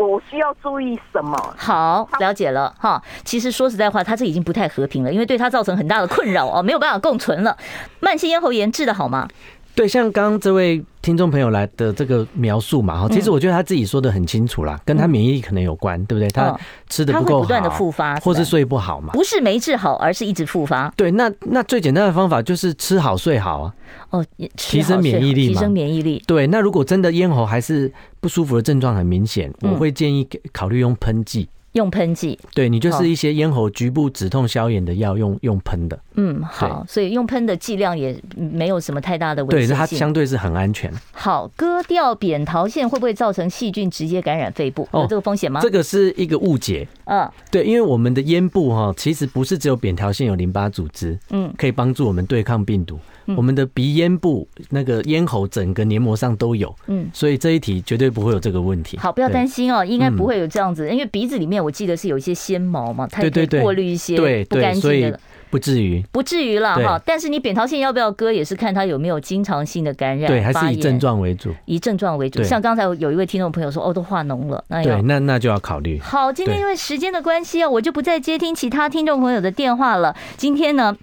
[0.06, 1.36] 我需要注意什么？
[1.56, 3.02] 好，了解了哈。
[3.24, 7.56] 其实说实在话，他这已经不太和平了，因为对他造成很大的困扰哦，没有办法共存了。
[8.00, 9.28] 慢性咽喉炎治得好吗？
[9.74, 16.28] 对，像刚刚这位听众朋友来的这个描述嘛，哈，其实我觉得他自己说的很清楚啦，跟他免疫力可能有关，对不对？
[16.28, 16.54] 他
[16.90, 19.14] 吃的不够好，不断的复发，或是睡不好嘛？
[19.14, 20.92] 不是没治好，而是一直复发。
[20.96, 23.74] 对，那那最简单的方法就是吃好睡好啊，
[24.10, 26.22] 哦，提升免疫力嘛，提升免疫力。
[26.26, 31.48] 对，那如果真的咽喉还是不舒服的症状很明显，我会建议考虑用喷剂。
[31.72, 35.98] 用喷剂，对，你就是一些咽喉局部止痛消炎的药，用用喷的。
[36.14, 39.66] 嗯，好，所以用喷的剂量也没有什么太大的问题。
[39.66, 40.92] 对，它相对是很安全。
[41.12, 44.86] 好，割掉扁桃腺会不会造成细菌直接感染肺部？
[44.92, 45.60] 有这个风险吗？
[45.62, 46.86] 这个是一个误解。
[47.04, 52.98] 嗯，对，因为我们的咽部哈，其实不是只有扁桃腺有淋巴组织，嗯，可以帮助我们对抗病毒。
[53.36, 58.96] 我们的鼻咽部那个咽喉整个黏膜上都有，嗯，所以这一题绝对不会有这个问题。
[58.98, 65.20] 好，不要担心哦，应该不会有这样子，因为鼻子里面我记得是有一些纤毛嘛，它可以过滤一些不干净的，
[65.50, 67.00] 不至于，不至于了哈。
[67.04, 72.42] 但是你扁桃腺要不要割，也是看它有没有经常性的感染，对，还是以症状为主，以症状为主。
[72.42, 75.98] 像刚才有一位听众朋友说，哦，都化脓了，那对，那那就要考虑。
[76.00, 80.14] 好，今天因为时间的关系啊，我就不再接听其他听众朋友的电话了。
[80.36, 80.96] 今天呢，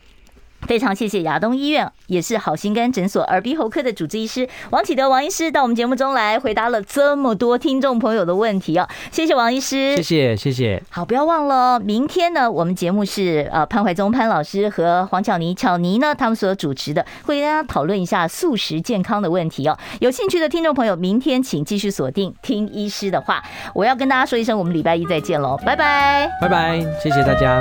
[0.68, 8.88] 非常谢谢亚东医院，也是好心肝诊所耳鼻喉科的主治医师王启德王医师到我们节目中来回答了这么多听众朋友的问题哦！
[9.12, 10.82] 谢谢王医师，谢谢谢谢。
[10.90, 19.78] 好，不要忘了，明天呢，我们节目是呃潘怀宗潘老师和黄巧妮巧妮呢他们所主持的，会跟大家讨论一下素食健康的问题哦。
[20.00, 23.44] 有兴趣的听众朋友，明天请继续锁定听医师的话。
[23.74, 27.60] 我要跟大家说一声，我们礼拜一再见喽，拜拜，拜拜，谢谢大家。